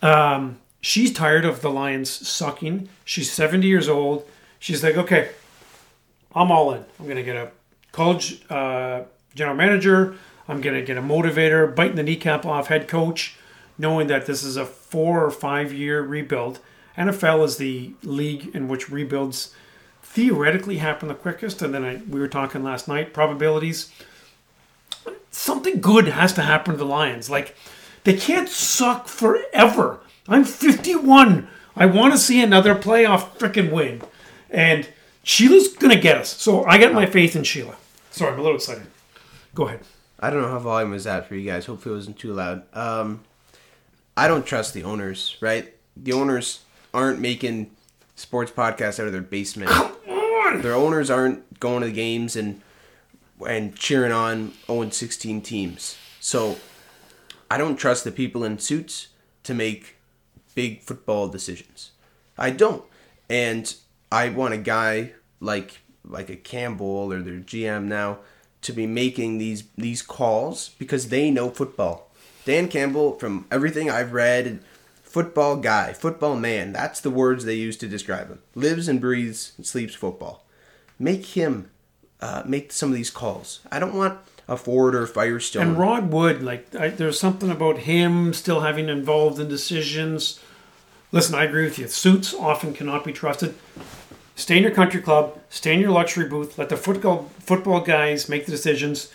Um, 0.00 0.58
she's 0.80 1.12
tired 1.12 1.44
of 1.44 1.60
the 1.60 1.70
lions 1.70 2.10
sucking. 2.10 2.88
She's 3.04 3.30
70 3.30 3.68
years 3.68 3.88
old. 3.88 4.26
She's 4.58 4.82
like 4.82 4.96
okay 4.96 5.30
i'm 6.34 6.50
all 6.50 6.72
in. 6.72 6.84
I'm 6.98 7.06
gonna 7.06 7.22
get 7.22 7.36
a 7.36 7.50
college 7.92 8.42
uh, 8.50 9.02
general 9.34 9.56
manager. 9.56 10.16
I'm 10.48 10.60
gonna 10.60 10.82
get 10.82 10.96
a 10.96 11.02
motivator 11.02 11.72
biting 11.72 11.96
the 11.96 12.02
kneecap 12.02 12.44
off 12.46 12.66
head 12.68 12.88
coach 12.88 13.36
knowing 13.78 14.06
that 14.06 14.26
this 14.26 14.42
is 14.42 14.56
a 14.56 14.66
four 14.66 15.24
or 15.24 15.30
five 15.30 15.72
year 15.72 16.02
rebuild. 16.02 16.58
Nfl 16.96 17.44
is 17.44 17.56
the 17.56 17.92
league 18.02 18.54
in 18.54 18.68
which 18.68 18.90
rebuilds 18.90 19.54
theoretically 20.12 20.78
happen 20.78 21.08
the 21.08 21.14
quickest 21.14 21.62
and 21.62 21.74
then 21.74 21.84
I, 21.84 21.96
we 22.08 22.20
were 22.20 22.28
talking 22.28 22.62
last 22.62 22.86
night 22.86 23.12
probabilities 23.12 23.90
something 25.32 25.80
good 25.80 26.06
has 26.08 26.32
to 26.34 26.42
happen 26.42 26.74
to 26.74 26.78
the 26.78 26.84
Lions. 26.84 27.28
Like 27.28 27.56
they 28.04 28.16
can't 28.16 28.48
suck 28.48 29.08
forever. 29.08 30.00
I'm 30.28 30.44
51. 30.44 31.48
I 31.74 31.86
want 31.86 32.12
to 32.12 32.18
see 32.18 32.40
another 32.42 32.74
playoff 32.74 33.36
freaking 33.38 33.72
win, 33.72 34.02
and 34.50 34.88
Sheila's 35.24 35.68
gonna 35.68 36.00
get 36.00 36.18
us. 36.18 36.28
So 36.36 36.64
I 36.64 36.78
got 36.78 36.92
my 36.92 37.06
faith 37.06 37.34
in 37.34 37.44
Sheila. 37.44 37.76
Sorry, 38.10 38.32
I'm 38.32 38.38
a 38.38 38.42
little 38.42 38.56
excited. 38.56 38.86
Go 39.54 39.66
ahead. 39.66 39.80
I 40.20 40.30
don't 40.30 40.42
know 40.42 40.50
how 40.50 40.58
volume 40.58 40.90
was 40.90 41.04
that 41.04 41.26
for 41.26 41.34
you 41.34 41.50
guys. 41.50 41.66
Hopefully 41.66 41.94
it 41.94 41.96
wasn't 41.96 42.18
too 42.18 42.32
loud. 42.32 42.62
Um, 42.74 43.24
I 44.16 44.28
don't 44.28 44.46
trust 44.46 44.74
the 44.74 44.84
owners, 44.84 45.36
right? 45.40 45.74
The 45.96 46.12
owners 46.12 46.60
aren't 46.94 47.18
making 47.18 47.70
sports 48.14 48.52
podcasts 48.52 49.00
out 49.00 49.06
of 49.06 49.12
their 49.12 49.22
basement. 49.22 49.70
Their 50.62 50.74
owners 50.74 51.10
aren't 51.10 51.60
going 51.60 51.80
to 51.80 51.86
the 51.86 51.92
games 51.92 52.36
and 52.36 52.60
and 53.46 53.74
cheering 53.74 54.12
on 54.12 54.52
0 54.66 54.90
16 54.90 55.40
teams. 55.42 55.96
So 56.20 56.58
I 57.50 57.58
don't 57.58 57.76
trust 57.76 58.04
the 58.04 58.12
people 58.12 58.44
in 58.44 58.58
suits 58.58 59.08
to 59.42 59.54
make 59.54 59.96
big 60.54 60.82
football 60.82 61.28
decisions. 61.28 61.90
I 62.38 62.50
don't. 62.50 62.84
And 63.28 63.74
I 64.10 64.28
want 64.28 64.54
a 64.54 64.58
guy 64.58 65.12
like 65.40 65.80
like 66.04 66.30
a 66.30 66.36
Campbell 66.36 67.12
or 67.12 67.20
their 67.20 67.40
GM 67.40 67.84
now 67.84 68.18
to 68.62 68.72
be 68.72 68.86
making 68.86 69.38
these 69.38 69.64
these 69.76 70.02
calls 70.02 70.70
because 70.78 71.08
they 71.08 71.30
know 71.30 71.50
football. 71.50 72.10
Dan 72.44 72.68
Campbell, 72.68 73.18
from 73.18 73.46
everything 73.52 73.88
I've 73.88 74.12
read, 74.12 74.60
football 75.02 75.56
guy, 75.56 75.92
football 75.92 76.36
man. 76.36 76.72
That's 76.72 77.00
the 77.00 77.10
words 77.10 77.44
they 77.44 77.54
use 77.54 77.76
to 77.78 77.88
describe 77.88 78.28
him. 78.28 78.40
Lives 78.54 78.88
and 78.88 79.00
breathes 79.00 79.52
and 79.56 79.66
sleeps 79.66 79.94
football. 79.94 80.44
Make 80.98 81.26
him 81.26 81.70
uh, 82.20 82.42
make 82.46 82.72
some 82.72 82.90
of 82.90 82.94
these 82.94 83.10
calls. 83.10 83.60
I 83.70 83.78
don't 83.78 83.94
want 83.94 84.18
a 84.48 84.56
Ford 84.56 84.94
or 84.94 85.06
Firestone. 85.06 85.62
And 85.62 85.78
Rod 85.78 86.12
Wood, 86.12 86.42
like 86.42 86.74
I, 86.74 86.88
there's 86.88 87.18
something 87.18 87.50
about 87.50 87.78
him 87.78 88.32
still 88.32 88.60
having 88.60 88.88
involved 88.88 89.38
in 89.38 89.48
decisions. 89.48 90.38
Listen, 91.10 91.34
I 91.34 91.44
agree 91.44 91.64
with 91.64 91.78
you. 91.78 91.88
Suits 91.88 92.32
often 92.32 92.72
cannot 92.72 93.04
be 93.04 93.12
trusted. 93.12 93.54
Stay 94.34 94.56
in 94.56 94.62
your 94.62 94.72
country 94.72 95.02
club. 95.02 95.38
Stay 95.50 95.74
in 95.74 95.80
your 95.80 95.90
luxury 95.90 96.28
booth. 96.28 96.58
Let 96.58 96.68
the 96.68 96.76
football 96.76 97.30
football 97.38 97.80
guys 97.80 98.28
make 98.28 98.46
the 98.46 98.52
decisions, 98.52 99.12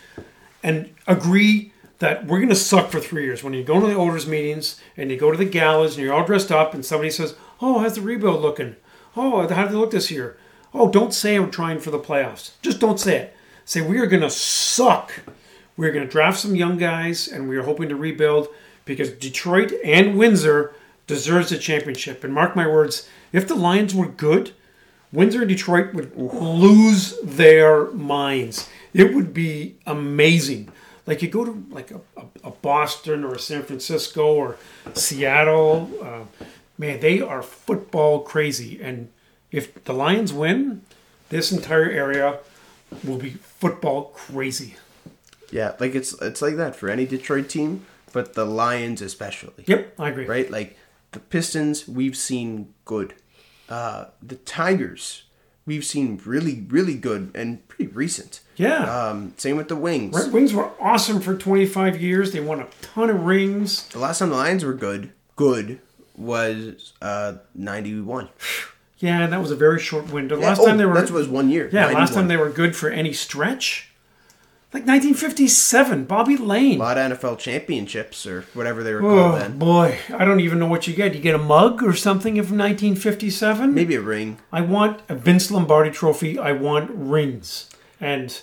and 0.62 0.94
agree 1.06 1.72
that 1.98 2.26
we're 2.26 2.38
going 2.38 2.48
to 2.48 2.54
suck 2.54 2.90
for 2.90 3.00
three 3.00 3.24
years. 3.24 3.42
When 3.42 3.54
you 3.54 3.64
go 3.64 3.80
to 3.80 3.86
the 3.86 3.96
owners 3.96 4.26
meetings 4.26 4.80
and 4.96 5.10
you 5.10 5.16
go 5.16 5.32
to 5.32 5.36
the 5.36 5.44
galas 5.44 5.96
and 5.96 6.04
you're 6.04 6.14
all 6.14 6.24
dressed 6.24 6.52
up, 6.52 6.72
and 6.72 6.84
somebody 6.84 7.10
says, 7.10 7.34
"Oh, 7.60 7.80
how's 7.80 7.96
the 7.96 8.00
rebuild 8.00 8.42
looking? 8.42 8.76
Oh, 9.16 9.40
how 9.48 9.64
did 9.64 9.72
they 9.72 9.76
look 9.76 9.90
this 9.90 10.10
year?" 10.10 10.36
Oh, 10.74 10.90
don't 10.90 11.14
say 11.14 11.36
I'm 11.36 11.50
trying 11.50 11.80
for 11.80 11.90
the 11.90 11.98
playoffs. 11.98 12.52
Just 12.62 12.80
don't 12.80 13.00
say 13.00 13.16
it. 13.16 13.36
Say 13.64 13.80
we 13.80 13.98
are 13.98 14.06
going 14.06 14.22
to 14.22 14.30
suck. 14.30 15.12
We're 15.76 15.92
going 15.92 16.06
to 16.06 16.10
draft 16.10 16.38
some 16.38 16.56
young 16.56 16.78
guys, 16.78 17.28
and 17.28 17.48
we 17.48 17.56
are 17.56 17.62
hoping 17.62 17.88
to 17.88 17.96
rebuild 17.96 18.48
because 18.84 19.10
Detroit 19.10 19.72
and 19.84 20.18
Windsor 20.18 20.74
deserves 21.06 21.52
a 21.52 21.58
championship. 21.58 22.24
And 22.24 22.32
mark 22.32 22.56
my 22.56 22.66
words, 22.66 23.08
if 23.32 23.46
the 23.46 23.54
Lions 23.54 23.94
were 23.94 24.08
good, 24.08 24.52
Windsor 25.12 25.40
and 25.40 25.48
Detroit 25.48 25.94
would 25.94 26.16
lose 26.16 27.18
their 27.22 27.90
minds. 27.92 28.68
It 28.92 29.14
would 29.14 29.32
be 29.32 29.76
amazing. 29.86 30.70
Like 31.06 31.22
you 31.22 31.28
go 31.28 31.44
to 31.44 31.64
like 31.70 31.90
a, 31.90 32.00
a, 32.44 32.50
Boston 32.50 33.24
or 33.24 33.34
a 33.34 33.38
San 33.38 33.62
Francisco 33.62 34.34
or 34.34 34.56
Seattle, 34.92 35.90
uh, 36.02 36.44
man, 36.76 37.00
they 37.00 37.20
are 37.20 37.42
football 37.42 38.20
crazy. 38.20 38.78
And 38.82 39.08
if 39.50 39.84
the 39.84 39.92
Lions 39.92 40.32
win, 40.32 40.82
this 41.28 41.52
entire 41.52 41.90
area 41.90 42.38
will 43.04 43.18
be 43.18 43.30
football 43.30 44.04
crazy. 44.14 44.76
yeah, 45.50 45.74
like 45.80 45.94
it's 45.94 46.12
it's 46.22 46.42
like 46.42 46.56
that 46.56 46.74
for 46.76 46.88
any 46.88 47.06
Detroit 47.06 47.48
team, 47.48 47.84
but 48.12 48.34
the 48.34 48.44
Lions 48.44 49.02
especially. 49.02 49.64
Yep, 49.66 49.94
I 49.98 50.08
agree. 50.10 50.26
right? 50.26 50.50
Like 50.50 50.76
the 51.12 51.20
Pistons, 51.20 51.86
we've 51.88 52.16
seen 52.16 52.74
good. 52.84 53.14
Uh, 53.68 54.06
the 54.22 54.36
Tigers, 54.36 55.24
we've 55.66 55.84
seen 55.84 56.20
really, 56.24 56.64
really 56.68 56.94
good 56.94 57.30
and 57.34 57.66
pretty 57.68 57.90
recent. 57.92 58.40
Yeah. 58.56 58.84
Um, 58.84 59.34
same 59.36 59.56
with 59.56 59.68
the 59.68 59.76
Wings. 59.76 60.14
Red 60.16 60.32
Wings 60.32 60.52
were 60.54 60.70
awesome 60.80 61.20
for 61.20 61.36
25 61.36 62.00
years. 62.00 62.32
They 62.32 62.40
won 62.40 62.60
a 62.60 62.66
ton 62.80 63.10
of 63.10 63.24
rings. 63.24 63.86
The 63.88 63.98
last 63.98 64.18
time 64.20 64.30
the 64.30 64.36
Lions 64.36 64.64
were 64.64 64.72
good, 64.74 65.12
good 65.36 65.80
was 66.16 66.94
uh, 67.02 67.34
ninety 67.54 68.00
one. 68.00 68.28
Yeah, 68.98 69.26
that 69.26 69.40
was 69.40 69.50
a 69.50 69.56
very 69.56 69.78
short 69.78 70.10
window. 70.12 70.36
Last 70.36 70.58
time 70.64 70.74
oh, 70.74 70.76
they 70.76 70.86
were 70.86 70.98
oh, 70.98 71.00
that 71.00 71.10
was 71.10 71.28
one 71.28 71.50
year. 71.50 71.70
Yeah, 71.72 71.86
last 71.86 72.14
time 72.14 72.28
they 72.28 72.36
were 72.36 72.50
good 72.50 72.74
for 72.74 72.90
any 72.90 73.12
stretch. 73.12 73.88
Like 74.70 74.82
1957, 74.82 76.04
Bobby 76.04 76.36
Layne. 76.36 76.78
a 76.78 76.82
lot 76.82 76.98
of 76.98 77.18
NFL 77.18 77.38
championships 77.38 78.26
or 78.26 78.42
whatever 78.52 78.82
they 78.82 78.92
were 78.92 79.02
oh, 79.02 79.08
called 79.08 79.34
Oh 79.36 79.38
then. 79.38 79.58
boy, 79.58 79.98
I 80.14 80.26
don't 80.26 80.40
even 80.40 80.58
know 80.58 80.66
what 80.66 80.86
you 80.86 80.94
get. 80.94 81.14
You 81.14 81.22
get 81.22 81.34
a 81.34 81.38
mug 81.38 81.82
or 81.82 81.94
something 81.94 82.34
from 82.34 82.58
1957. 82.58 83.72
Maybe 83.72 83.94
a 83.94 84.02
ring. 84.02 84.40
I 84.52 84.60
want 84.60 85.00
a 85.08 85.14
Vince 85.14 85.50
Lombardi 85.50 85.90
trophy. 85.90 86.38
I 86.38 86.52
want 86.52 86.90
rings. 86.90 87.70
And 87.98 88.38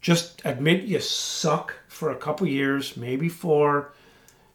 just 0.00 0.40
admit 0.46 0.84
you 0.84 0.98
suck 1.00 1.74
for 1.88 2.10
a 2.10 2.16
couple 2.16 2.46
years, 2.46 2.96
maybe 2.96 3.28
four, 3.28 3.92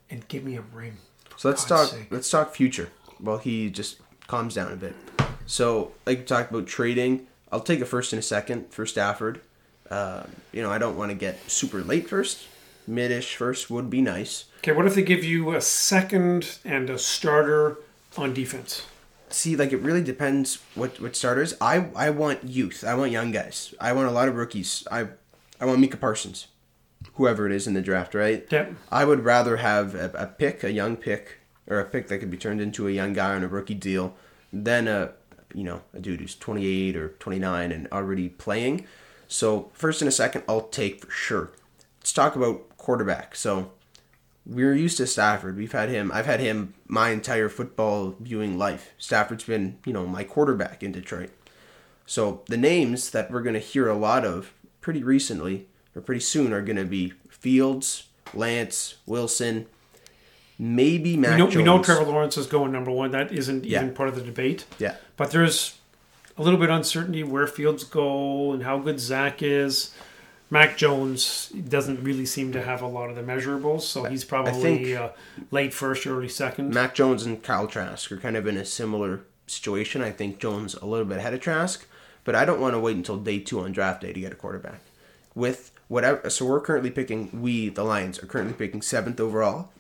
and 0.10 0.28
give 0.28 0.44
me 0.44 0.56
a 0.56 0.62
ring. 0.62 0.98
So 1.38 1.50
let's 1.50 1.66
God's 1.66 1.92
talk. 1.92 2.00
sake. 2.00 2.08
Let's 2.10 2.32
talk 2.32 2.56
future. 2.56 2.90
Well, 3.20 3.38
he 3.38 3.70
just 3.70 4.00
calms 4.26 4.56
down 4.56 4.72
a 4.72 4.76
bit. 4.76 4.96
So, 5.46 5.92
like 6.06 6.20
we 6.20 6.24
talked 6.26 6.52
about 6.52 6.68
trading, 6.68 7.28
I'll 7.52 7.60
take 7.60 7.82
a 7.82 7.86
first 7.86 8.14
and 8.14 8.20
a 8.20 8.24
second 8.24 8.72
for 8.72 8.86
Stafford. 8.86 9.42
Uh, 9.90 10.24
you 10.54 10.62
know, 10.62 10.72
I 10.72 10.78
don't 10.78 10.98
want 10.98 11.12
to 11.12 11.16
get 11.16 11.52
super 11.52 11.82
late 11.82 12.08
first, 12.08 12.48
midish 12.90 13.36
first 13.36 13.70
would 13.70 13.90
be 13.90 14.02
nice. 14.02 14.46
Okay, 14.60 14.72
what 14.72 14.86
if 14.86 14.96
they 14.96 15.02
give 15.02 15.24
you 15.24 15.54
a 15.54 15.62
second 15.62 16.60
and 16.64 16.90
a 16.90 16.98
starter 16.98 17.78
on 18.18 18.34
defense? 18.34 18.86
See, 19.30 19.56
like 19.56 19.72
it 19.72 19.78
really 19.82 20.04
depends 20.04 20.60
what 20.76 21.00
what 21.00 21.16
starters. 21.16 21.56
I 21.60 21.88
I 21.96 22.10
want 22.10 22.44
youth. 22.44 22.84
I 22.86 22.96
want 22.96 23.12
young 23.12 23.32
guys. 23.32 23.74
I 23.80 23.94
want 23.94 24.08
a 24.08 24.12
lot 24.12 24.28
of 24.28 24.36
rookies. 24.36 24.88
I 24.92 25.08
I 25.60 25.66
want 25.66 25.80
Micah 25.80 25.98
Parsons, 25.98 26.48
whoever 27.16 27.46
it 27.46 27.52
is 27.52 27.68
in 27.68 27.74
the 27.74 27.82
draft, 27.82 28.14
right? 28.14 28.46
Yeah. 28.50 28.68
I 28.92 29.06
would 29.06 29.24
rather 29.24 29.58
have 29.58 29.96
a, 29.96 30.12
a 30.16 30.28
pick, 30.28 30.64
a 30.64 30.72
young 30.72 30.98
pick, 30.98 31.38
or 31.68 31.80
a 31.80 31.86
pick 31.86 32.08
that 32.08 32.18
could 32.20 32.32
be 32.32 32.38
turned 32.38 32.62
into 32.62 32.88
a 32.88 32.92
young 32.92 33.14
guy 33.14 33.36
on 33.36 33.44
a 33.44 33.48
rookie 33.48 33.74
deal, 33.74 34.16
than 34.52 34.88
a 34.88 35.14
you 35.54 35.64
know 35.64 35.82
a 35.94 36.00
dude 36.00 36.20
who's 36.20 36.36
28 36.36 36.96
or 36.96 37.10
29 37.10 37.72
and 37.72 37.88
already 37.92 38.30
playing. 38.30 38.86
So 39.28 39.70
first 39.74 40.02
and 40.02 40.10
a 40.10 40.12
second, 40.12 40.44
I'll 40.48 40.68
take 40.68 41.06
for 41.06 41.12
sure. 41.12 41.52
Let's 42.00 42.14
talk 42.14 42.36
about 42.36 42.78
quarterback. 42.78 43.36
So 43.36 43.72
we're 44.46 44.74
used 44.74 44.98
to 44.98 45.08
Stafford. 45.08 45.56
We've 45.56 45.72
had 45.72 45.90
him. 45.90 46.12
I've 46.14 46.26
had 46.26 46.40
him 46.40 46.74
my 46.88 47.12
entire 47.12 47.48
football 47.48 48.16
viewing 48.20 48.58
life. 48.58 48.92
Stafford's 48.98 49.44
been, 49.44 49.78
you 49.86 49.94
know, 49.94 50.06
my 50.08 50.24
quarterback 50.24 50.84
in 50.84 50.92
Detroit. 50.92 51.30
So 52.06 52.42
the 52.48 52.58
names 52.58 53.12
that 53.12 53.32
we're 53.32 53.42
going 53.42 53.54
to 53.54 53.60
hear 53.60 53.88
a 53.88 53.98
lot 53.98 54.26
of 54.26 54.54
pretty 54.82 55.04
recently 55.04 55.68
or 55.96 56.02
pretty 56.02 56.22
soon 56.22 56.52
are 56.54 56.62
going 56.62 56.78
to 56.78 56.86
be 56.86 57.14
Fields, 57.30 58.08
Lance, 58.34 58.96
Wilson, 59.06 59.68
maybe 60.62 61.18
Mac 61.18 61.32
We 61.32 61.38
know, 61.38 61.46
Jones. 61.46 61.56
we 61.58 61.64
know 61.64 61.84
Trevor 61.84 62.04
Lawrence 62.04 62.38
is 62.38 62.46
going 62.46 62.72
number 62.72 62.92
one. 62.92 63.10
That 63.12 63.32
isn't 63.32 63.66
Yeah. 63.66 63.82
even 63.82 63.96
part 63.96 64.10
of 64.10 64.16
the 64.16 64.22
debate. 64.22 64.66
Yeah. 64.78 64.96
But 65.18 65.32
there's 65.32 65.74
a 66.38 66.44
little 66.44 66.60
bit 66.60 66.70
of 66.70 66.76
uncertainty 66.76 67.24
where 67.24 67.48
Fields 67.48 67.84
go 67.84 68.54
and 68.54 68.62
how 68.64 68.78
good 68.78 69.00
Zach 69.00 69.42
is. 69.42 69.90
Mac 70.52 70.78
Jones 70.78 71.48
doesn't 71.68 72.04
really 72.04 72.26
seem 72.26 72.52
to 72.52 72.62
have 72.62 72.82
a 72.82 72.88
lot 72.88 73.10
of 73.10 73.16
the 73.16 73.24
measurables, 73.24 73.82
so 73.82 74.04
he's 74.04 74.24
probably 74.24 74.96
uh, 74.96 75.10
late 75.50 75.74
first, 75.74 76.06
early 76.06 76.28
second. 76.30 76.74
Mac 76.74 76.94
Jones 76.94 77.26
and 77.26 77.42
Kyle 77.42 77.68
Trask 77.68 78.12
are 78.12 78.18
kind 78.18 78.36
of 78.38 78.46
in 78.46 78.58
a 78.58 78.66
similar 78.66 79.22
situation. 79.48 80.02
I 80.02 80.12
think 80.12 80.40
Jones 80.40 80.76
a 80.76 80.86
little 80.86 81.06
bit 81.06 81.18
ahead 81.20 81.34
of 81.34 81.40
Trask, 81.40 81.88
but 82.26 82.36
I 82.36 82.46
don't 82.46 82.60
want 82.60 82.74
to 82.76 82.80
wait 82.80 82.98
until 82.98 83.18
day 83.18 83.40
two 83.40 83.62
on 83.62 83.72
draft 83.72 84.02
day 84.02 84.14
to 84.14 84.20
get 84.20 84.32
a 84.32 84.36
quarterback. 84.36 84.82
With 85.34 85.72
whatever, 85.88 86.30
so 86.30 86.46
we're 86.46 86.60
currently 86.60 86.92
picking. 86.92 87.42
We 87.42 87.70
the 87.70 87.84
Lions 87.84 88.22
are 88.22 88.26
currently 88.28 88.54
picking 88.54 88.82
seventh 88.82 89.20
overall. 89.22 89.72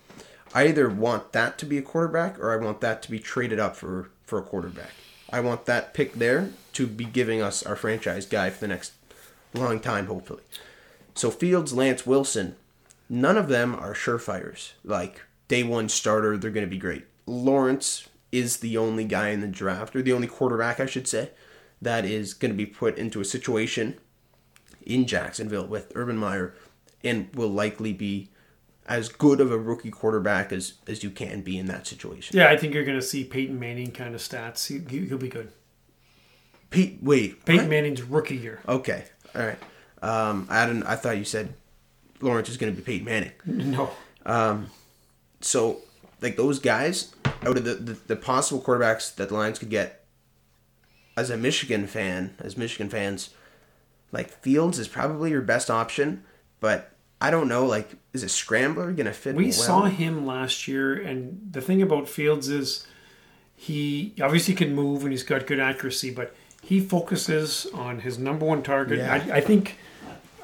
I 0.53 0.67
either 0.67 0.89
want 0.89 1.31
that 1.31 1.57
to 1.59 1.65
be 1.65 1.77
a 1.77 1.81
quarterback 1.81 2.39
or 2.39 2.51
I 2.51 2.63
want 2.63 2.81
that 2.81 3.01
to 3.03 3.11
be 3.11 3.19
traded 3.19 3.59
up 3.59 3.75
for 3.75 4.09
for 4.23 4.39
a 4.39 4.43
quarterback. 4.43 4.91
I 5.29 5.39
want 5.39 5.65
that 5.65 5.93
pick 5.93 6.13
there 6.13 6.49
to 6.73 6.87
be 6.87 7.05
giving 7.05 7.41
us 7.41 7.63
our 7.63 7.75
franchise 7.75 8.25
guy 8.25 8.49
for 8.49 8.59
the 8.59 8.67
next 8.67 8.93
long 9.53 9.79
time, 9.79 10.07
hopefully. 10.07 10.43
So 11.15 11.31
Fields, 11.31 11.73
Lance, 11.73 12.05
Wilson, 12.05 12.55
none 13.09 13.37
of 13.37 13.47
them 13.47 13.75
are 13.75 13.93
surefires. 13.93 14.73
Like 14.83 15.21
day 15.47 15.63
one 15.63 15.89
starter, 15.89 16.37
they're 16.37 16.51
going 16.51 16.65
to 16.65 16.69
be 16.69 16.77
great. 16.77 17.05
Lawrence 17.25 18.07
is 18.31 18.57
the 18.57 18.77
only 18.77 19.03
guy 19.05 19.29
in 19.29 19.41
the 19.41 19.47
draft, 19.47 19.95
or 19.95 20.01
the 20.01 20.13
only 20.13 20.27
quarterback, 20.27 20.79
I 20.79 20.85
should 20.85 21.07
say, 21.07 21.31
that 21.81 22.05
is 22.05 22.33
going 22.33 22.51
to 22.51 22.57
be 22.57 22.65
put 22.65 22.97
into 22.97 23.19
a 23.19 23.25
situation 23.25 23.99
in 24.85 25.05
Jacksonville 25.05 25.67
with 25.67 25.91
Urban 25.95 26.17
Meyer 26.17 26.53
and 27.03 27.33
will 27.35 27.49
likely 27.49 27.93
be 27.93 28.29
as 28.91 29.07
good 29.07 29.39
of 29.39 29.51
a 29.51 29.57
rookie 29.57 29.89
quarterback 29.89 30.51
as, 30.51 30.73
as 30.85 31.01
you 31.01 31.09
can 31.09 31.41
be 31.41 31.57
in 31.57 31.65
that 31.67 31.87
situation. 31.87 32.35
Yeah, 32.37 32.49
I 32.49 32.57
think 32.57 32.73
you're 32.73 32.83
going 32.83 32.99
to 32.99 33.05
see 33.05 33.23
Peyton 33.23 33.57
Manning 33.57 33.91
kind 33.91 34.13
of 34.13 34.19
stats. 34.21 34.67
He, 34.67 34.79
he- 34.89 35.07
he'll 35.07 35.17
be 35.17 35.29
good. 35.29 35.51
Pete, 36.69 36.99
wait. 37.01 37.45
Peyton 37.45 37.65
what? 37.65 37.69
Manning's 37.69 38.01
rookie 38.01 38.35
year. 38.35 38.59
Okay, 38.67 39.05
all 39.35 39.43
right. 39.45 39.57
Um, 40.01 40.47
I 40.49 40.65
didn't. 40.65 40.83
I 40.83 40.95
thought 40.95 41.17
you 41.17 41.23
said 41.25 41.53
Lawrence 42.21 42.49
is 42.49 42.57
going 42.57 42.73
to 42.73 42.77
be 42.79 42.83
Peyton 42.83 43.05
Manning. 43.05 43.31
No. 43.45 43.91
So, 45.41 45.79
like 46.21 46.35
those 46.37 46.59
guys, 46.59 47.13
out 47.25 47.57
of 47.57 47.63
the, 47.65 47.73
the, 47.75 47.93
the 48.07 48.15
possible 48.15 48.61
quarterbacks 48.61 49.15
that 49.15 49.29
the 49.29 49.35
Lions 49.35 49.57
could 49.59 49.69
get, 49.69 50.05
as 51.17 51.29
a 51.29 51.37
Michigan 51.37 51.87
fan, 51.87 52.35
as 52.39 52.55
Michigan 52.57 52.89
fans, 52.89 53.31
like 54.11 54.29
Fields 54.29 54.77
is 54.79 54.87
probably 54.87 55.31
your 55.31 55.41
best 55.41 55.69
option, 55.71 56.23
but 56.59 56.90
I 57.21 57.29
don't 57.29 57.47
know. 57.47 57.65
Like, 57.65 57.91
is 58.13 58.23
a 58.23 58.29
scrambler 58.29 58.91
going 58.91 59.05
to 59.05 59.13
fit? 59.13 59.35
We 59.35 59.45
well? 59.45 59.53
saw 59.53 59.85
him 59.85 60.25
last 60.25 60.67
year, 60.67 60.95
and 60.95 61.49
the 61.51 61.61
thing 61.61 61.81
about 61.81 62.09
Fields 62.09 62.49
is 62.49 62.87
he 63.55 64.13
obviously 64.19 64.55
can 64.55 64.73
move 64.73 65.03
and 65.03 65.11
he's 65.11 65.23
got 65.23 65.45
good 65.45 65.59
accuracy, 65.59 66.09
but 66.09 66.35
he 66.63 66.79
focuses 66.79 67.67
on 67.73 67.99
his 67.99 68.17
number 68.17 68.45
one 68.45 68.63
target. 68.63 68.99
Yeah. 68.99 69.13
I, 69.13 69.37
I 69.37 69.41
think 69.41 69.77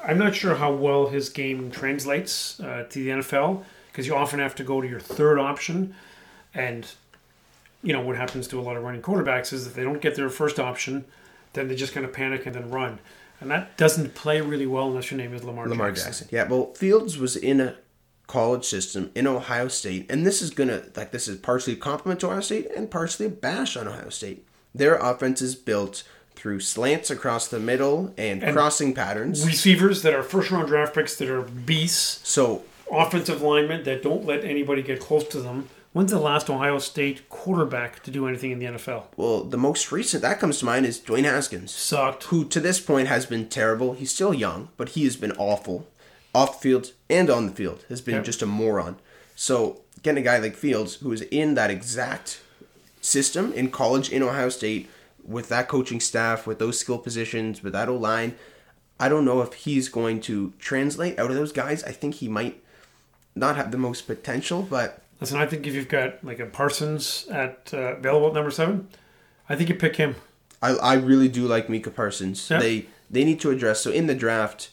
I'm 0.04 0.18
not 0.18 0.36
sure 0.36 0.54
how 0.54 0.72
well 0.72 1.08
his 1.08 1.28
game 1.28 1.70
translates 1.70 2.60
uh, 2.60 2.86
to 2.88 3.04
the 3.04 3.10
NFL 3.10 3.64
because 3.90 4.06
you 4.06 4.14
often 4.14 4.38
have 4.38 4.54
to 4.54 4.64
go 4.64 4.80
to 4.80 4.86
your 4.86 5.00
third 5.00 5.40
option, 5.40 5.94
and 6.54 6.86
you 7.82 7.92
know 7.92 8.00
what 8.00 8.16
happens 8.16 8.46
to 8.48 8.60
a 8.60 8.62
lot 8.62 8.76
of 8.76 8.84
running 8.84 9.02
quarterbacks 9.02 9.52
is 9.52 9.66
if 9.66 9.74
they 9.74 9.82
don't 9.82 10.00
get 10.00 10.14
their 10.14 10.30
first 10.30 10.60
option, 10.60 11.04
then 11.54 11.66
they 11.66 11.74
just 11.74 11.92
kind 11.92 12.06
of 12.06 12.12
panic 12.12 12.46
and 12.46 12.54
then 12.54 12.70
run, 12.70 13.00
and 13.40 13.50
that 13.50 13.76
doesn't 13.76 14.14
play 14.14 14.40
really 14.40 14.66
well 14.66 14.88
unless 14.88 15.10
your 15.10 15.18
name 15.18 15.34
is 15.34 15.44
Lamar, 15.44 15.68
Lamar 15.68 15.90
Jackson. 15.90 16.06
Jackson. 16.06 16.28
Yeah, 16.30 16.48
well, 16.48 16.74
Fields 16.74 17.18
was 17.18 17.36
in 17.36 17.60
a 17.60 17.76
college 18.26 18.64
system 18.64 19.10
in 19.14 19.26
Ohio 19.26 19.68
State, 19.68 20.10
and 20.10 20.26
this 20.26 20.42
is 20.42 20.50
gonna 20.50 20.82
like 20.96 21.12
this 21.12 21.28
is 21.28 21.38
partially 21.38 21.74
a 21.74 21.76
compliment 21.76 22.20
to 22.20 22.26
Ohio 22.26 22.40
State 22.40 22.68
and 22.76 22.90
partially 22.90 23.26
a 23.26 23.30
bash 23.30 23.76
on 23.76 23.88
Ohio 23.88 24.10
State. 24.10 24.46
Their 24.74 24.96
offense 24.96 25.40
is 25.40 25.54
built 25.54 26.04
through 26.34 26.60
slants 26.60 27.10
across 27.10 27.48
the 27.48 27.58
middle 27.58 28.14
and, 28.16 28.40
crossing 28.52 28.94
patterns. 28.94 29.44
Receivers 29.44 30.02
that 30.02 30.14
are 30.14 30.22
first 30.22 30.52
round 30.52 30.68
draft 30.68 30.94
picks 30.94 31.16
that 31.16 31.28
are 31.28 31.42
beasts. 31.42 32.28
so 32.28 32.62
offensive 32.92 33.42
linemen 33.42 33.82
that 33.84 34.02
don't 34.02 34.24
let 34.24 34.44
anybody 34.44 34.82
get 34.82 35.00
close 35.00 35.26
to 35.28 35.40
them. 35.40 35.68
When's 35.98 36.12
the 36.12 36.20
last 36.20 36.48
Ohio 36.48 36.78
State 36.78 37.28
quarterback 37.28 38.04
to 38.04 38.12
do 38.12 38.28
anything 38.28 38.52
in 38.52 38.60
the 38.60 38.66
NFL? 38.66 39.06
Well, 39.16 39.42
the 39.42 39.56
most 39.56 39.90
recent 39.90 40.22
that 40.22 40.38
comes 40.38 40.60
to 40.60 40.64
mind 40.64 40.86
is 40.86 41.00
Dwayne 41.00 41.24
Haskins, 41.24 41.72
Sucked. 41.74 42.22
who 42.26 42.44
to 42.44 42.60
this 42.60 42.78
point 42.78 43.08
has 43.08 43.26
been 43.26 43.48
terrible. 43.48 43.94
He's 43.94 44.14
still 44.14 44.32
young, 44.32 44.68
but 44.76 44.90
he 44.90 45.02
has 45.02 45.16
been 45.16 45.32
awful 45.32 45.88
off 46.32 46.60
the 46.62 46.68
field 46.68 46.92
and 47.10 47.28
on 47.28 47.46
the 47.46 47.52
field. 47.52 47.84
Has 47.88 48.00
been 48.00 48.14
Yep. 48.14 48.24
just 48.26 48.42
a 48.42 48.46
moron. 48.46 48.94
So 49.34 49.80
getting 50.04 50.22
a 50.22 50.24
guy 50.24 50.38
like 50.38 50.54
Fields, 50.54 50.94
who 50.94 51.10
is 51.10 51.22
in 51.32 51.54
that 51.54 51.68
exact 51.68 52.42
system 53.00 53.52
in 53.52 53.68
college 53.72 54.08
in 54.08 54.22
Ohio 54.22 54.50
State 54.50 54.88
with 55.24 55.48
that 55.48 55.66
coaching 55.66 55.98
staff, 55.98 56.46
with 56.46 56.60
those 56.60 56.78
skill 56.78 56.98
positions, 56.98 57.64
with 57.64 57.72
that 57.72 57.88
O 57.88 57.96
line, 57.96 58.36
I 59.00 59.08
don't 59.08 59.24
know 59.24 59.42
if 59.42 59.52
he's 59.52 59.88
going 59.88 60.20
to 60.20 60.52
translate 60.60 61.18
out 61.18 61.30
of 61.32 61.36
those 61.36 61.50
guys. 61.50 61.82
I 61.82 61.90
think 61.90 62.14
he 62.14 62.28
might 62.28 62.62
not 63.34 63.56
have 63.56 63.72
the 63.72 63.78
most 63.78 64.06
potential, 64.06 64.62
but 64.62 65.02
Listen, 65.20 65.38
I 65.38 65.46
think 65.46 65.66
if 65.66 65.74
you've 65.74 65.88
got 65.88 66.22
like 66.24 66.38
a 66.38 66.46
Parsons 66.46 67.26
at 67.30 67.70
uh, 67.72 67.96
available 67.96 68.28
at 68.28 68.34
number 68.34 68.50
seven, 68.50 68.88
I 69.48 69.56
think 69.56 69.68
you 69.68 69.74
pick 69.74 69.96
him. 69.96 70.14
I, 70.62 70.70
I 70.74 70.94
really 70.94 71.28
do 71.28 71.46
like 71.46 71.68
Micah 71.68 71.90
Parsons. 71.90 72.48
Yeah. 72.50 72.58
They 72.60 72.86
they 73.10 73.24
need 73.24 73.40
to 73.40 73.50
address 73.50 73.80
so 73.80 73.90
in 73.90 74.06
the 74.06 74.14
draft, 74.14 74.70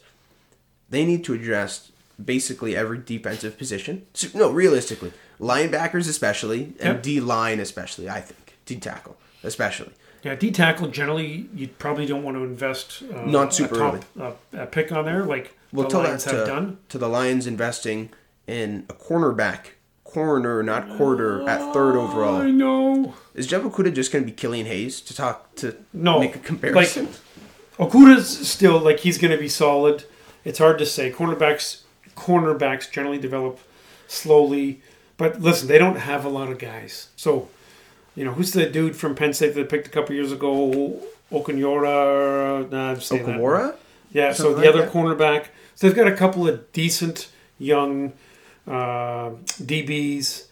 they 0.90 1.06
need 1.06 1.24
to 1.26 1.34
address 1.34 1.92
basically 2.24 2.76
every 2.76 2.98
defensive 2.98 3.58
position. 3.58 4.06
So, 4.14 4.28
no, 4.38 4.52
realistically, 4.52 5.14
linebackers 5.40 6.08
especially 6.10 6.74
and 6.80 6.96
Yep. 6.96 7.04
D 7.04 7.20
line 7.20 7.60
especially. 7.60 8.10
I 8.10 8.22
think 8.22 8.58
D 8.66 8.76
tackle 8.78 9.18
especially. 9.44 9.94
Yeah, 10.24 10.36
D 10.36 10.50
tackle 10.52 10.88
generally 10.90 11.48
you 11.54 11.68
probably 11.68 12.06
don't 12.06 12.24
want 12.24 12.36
to 12.38 12.44
invest 12.44 13.04
uh, 13.14 13.26
Not 13.26 13.54
super 13.54 13.76
a 13.76 13.78
top 13.78 14.06
uh, 14.20 14.32
a 14.54 14.66
pick 14.66 14.92
on 14.92 15.06
there 15.06 15.24
like 15.24 15.56
We'll 15.72 15.84
the 15.86 15.90
tell 15.90 16.02
that 16.02 16.08
Lions 16.10 16.24
have 16.26 16.46
to, 16.46 16.46
done. 16.46 16.78
to 16.90 16.98
the 16.98 17.08
Lions 17.10 17.46
investing 17.48 18.10
in 18.48 18.86
a 18.90 18.94
cornerback, 18.94 19.75
corner 20.06 20.64
not 20.64 20.88
quarter 20.96 21.48
at 21.50 21.74
third 21.74 21.98
overall. 21.98 22.42
I 22.42 22.52
know. 22.52 23.16
Is 23.34 23.48
Jeff 23.48 23.64
Okudah 23.64 23.94
just 23.94 24.14
going 24.14 24.24
to 24.24 24.32
be 24.32 24.36
Killian 24.36 24.66
Hayes 24.66 25.02
to 25.02 25.14
talk 25.14 25.54
to 25.56 25.76
No, 25.92 26.20
make 26.22 26.38
a 26.38 26.40
comparison? 26.40 27.08
Like 27.78 27.92
Okudah's 27.92 28.48
still 28.48 28.80
like 28.80 29.02
he's 29.02 29.18
going 29.18 29.32
to 29.32 29.38
be 29.38 29.50
solid. 29.50 30.06
It's 30.46 30.60
hard 30.60 30.78
to 30.80 30.86
say. 30.86 31.12
Cornerbacks, 31.12 31.82
cornerbacks 32.16 32.90
generally 32.90 33.18
develop 33.18 33.60
slowly, 34.08 34.82
but 35.18 35.42
listen, 35.42 35.68
they 35.68 35.78
don't 35.78 35.98
have 35.98 36.24
a 36.24 36.30
lot 36.30 36.50
of 36.50 36.60
guys. 36.60 37.10
So, 37.18 37.50
you 38.16 38.24
know, 38.24 38.32
who's 38.32 38.54
the 38.54 38.68
dude 38.68 38.96
from 38.96 39.16
Penn 39.16 39.34
State 39.34 39.56
that 39.56 39.62
they 39.62 39.64
picked 39.66 39.88
a 39.88 39.90
couple 39.90 40.16
years 40.16 40.32
ago? 40.32 41.02
Okanyora, 41.32 42.70
nah, 42.70 42.92
I'm 42.92 43.02
saying 43.02 43.26
that. 43.26 43.38
Okawara? 43.38 43.76
Yeah, 44.12 44.32
so 44.32 44.54
the 44.54 44.58
like 44.58 44.68
other 44.68 44.82
that? 44.84 44.94
cornerback. 44.94 45.48
So 45.74 45.88
they've 45.88 45.96
got 45.96 46.08
a 46.08 46.16
couple 46.16 46.48
of 46.48 46.72
decent 46.72 47.30
young 47.60 48.14
uh, 48.68 49.32
DBs, 49.62 50.46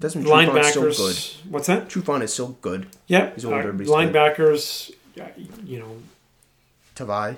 Desmond 0.00 0.26
Trufant's 0.26 0.68
still 0.68 0.82
good. 0.82 0.92
linebackers. 0.94 1.36
What's 1.46 1.66
that? 1.66 1.88
Trufant 1.88 2.22
is 2.22 2.32
still 2.32 2.56
good. 2.60 2.86
Yeah, 3.06 3.32
He's 3.34 3.44
older, 3.44 3.70
uh, 3.70 3.72
good. 3.72 3.86
linebackers. 3.86 4.90
yeah, 5.14 5.28
You 5.64 5.80
know, 5.80 5.96
Tavai. 6.96 7.36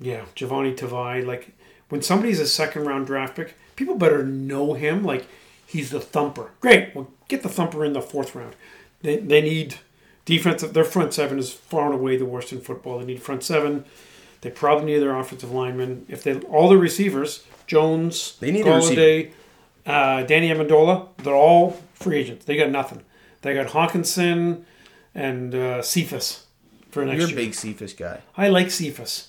yeah, 0.00 0.24
Jahlani 0.34 0.76
Tavai. 0.76 1.24
Like 1.24 1.52
when 1.88 2.02
somebody's 2.02 2.40
a 2.40 2.46
second 2.46 2.84
round 2.86 3.06
draft 3.06 3.36
pick, 3.36 3.54
people 3.76 3.94
better 3.96 4.24
know 4.24 4.74
him. 4.74 5.04
Like 5.04 5.26
he's 5.66 5.90
the 5.90 6.00
thumper. 6.00 6.50
Great, 6.60 6.94
well 6.94 7.10
get 7.28 7.42
the 7.42 7.48
thumper 7.48 7.84
in 7.84 7.92
the 7.92 8.02
fourth 8.02 8.34
round. 8.34 8.54
They, 9.02 9.16
they 9.18 9.40
need 9.42 9.76
defensive. 10.24 10.72
Their 10.72 10.84
front 10.84 11.12
seven 11.14 11.38
is 11.38 11.52
far 11.52 11.86
and 11.86 11.94
away 11.94 12.16
the 12.16 12.24
worst 12.24 12.52
in 12.52 12.60
football. 12.60 12.98
They 12.98 13.04
need 13.06 13.22
front 13.22 13.42
seven. 13.42 13.84
They 14.42 14.50
probably 14.50 14.86
need 14.86 14.98
their 14.98 15.16
offensive 15.16 15.50
linemen. 15.50 16.06
If 16.08 16.22
they 16.22 16.38
all 16.40 16.68
the 16.68 16.76
receivers 16.78 17.44
Jones, 17.66 18.36
They 18.40 18.50
need 18.50 18.64
Golladay, 18.64 19.30
uh, 19.84 20.22
Danny 20.24 20.48
Amendola. 20.50 21.08
They're 21.18 21.34
all 21.34 21.80
free 21.94 22.16
agents. 22.18 22.44
They 22.44 22.56
got 22.56 22.70
nothing. 22.70 23.02
They 23.42 23.54
got 23.54 23.68
Hockenson 23.68 24.62
and 25.14 25.54
uh, 25.54 25.82
Cephus 25.82 26.46
for 26.90 27.04
next 27.04 27.18
year. 27.18 27.28
You're 27.28 27.38
a 27.38 27.42
big 27.44 27.54
Cephus 27.54 27.92
guy. 27.92 28.20
I 28.36 28.48
like 28.48 28.70
Cephus. 28.70 29.28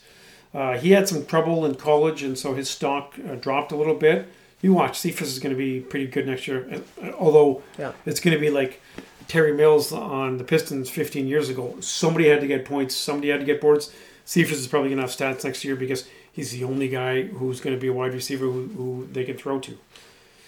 Uh, 0.54 0.78
he 0.78 0.92
had 0.92 1.08
some 1.08 1.26
trouble 1.26 1.66
in 1.66 1.76
college, 1.76 2.24
and 2.24 2.38
so 2.38 2.54
his 2.54 2.70
stock 2.70 3.16
uh, 3.30 3.36
dropped 3.36 3.72
a 3.72 3.76
little 3.76 3.96
bit. 3.96 4.28
You 4.62 4.74
watch, 4.74 4.98
Cephus 4.98 5.28
is 5.32 5.40
going 5.40 5.54
to 5.54 5.58
be 5.58 5.80
pretty 5.82 6.08
good 6.08 6.26
next 6.26 6.48
year. 6.48 6.82
Uh, 7.02 7.12
although 7.20 7.62
Yeah. 7.78 7.92
it's 8.06 8.20
going 8.20 8.34
to 8.36 8.42
be 8.42 8.50
like 8.50 8.82
Terry 9.28 9.54
Mills 9.54 9.92
on 9.92 10.38
the 10.38 10.44
Pistons 10.44 10.90
15 10.90 11.28
years 11.28 11.50
ago. 11.50 11.76
Somebody 11.80 12.28
had 12.30 12.42
to 12.42 12.48
get 12.48 12.66
points. 12.66 12.96
Somebody 12.96 13.30
had 13.30 13.40
to 13.42 13.46
get 13.46 13.62
boards. 13.62 13.92
Cephus 14.26 14.58
is 14.58 14.68
probably 14.68 14.90
going 14.90 14.98
to 14.98 15.04
have 15.04 15.12
stats 15.12 15.44
next 15.44 15.64
year 15.64 15.76
because 15.76 16.08
he's 16.38 16.52
the 16.52 16.64
only 16.64 16.88
guy 16.88 17.24
who's 17.24 17.60
going 17.60 17.76
to 17.76 17.82
be 17.82 17.88
a 17.90 17.94
wide 17.94 18.14
receiver 18.14 18.46
who, 18.46 18.68
who 18.78 19.10
they 19.12 19.26
can 19.26 19.36
throw 19.38 19.60
to. 19.60 19.78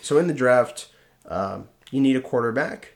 So 0.02 0.17
in 0.19 0.28
the 0.28 0.34
draft, 0.34 0.88
um, 1.28 1.67
you 1.91 1.99
need 1.99 2.15
a 2.15 2.21
quarterback. 2.21 2.93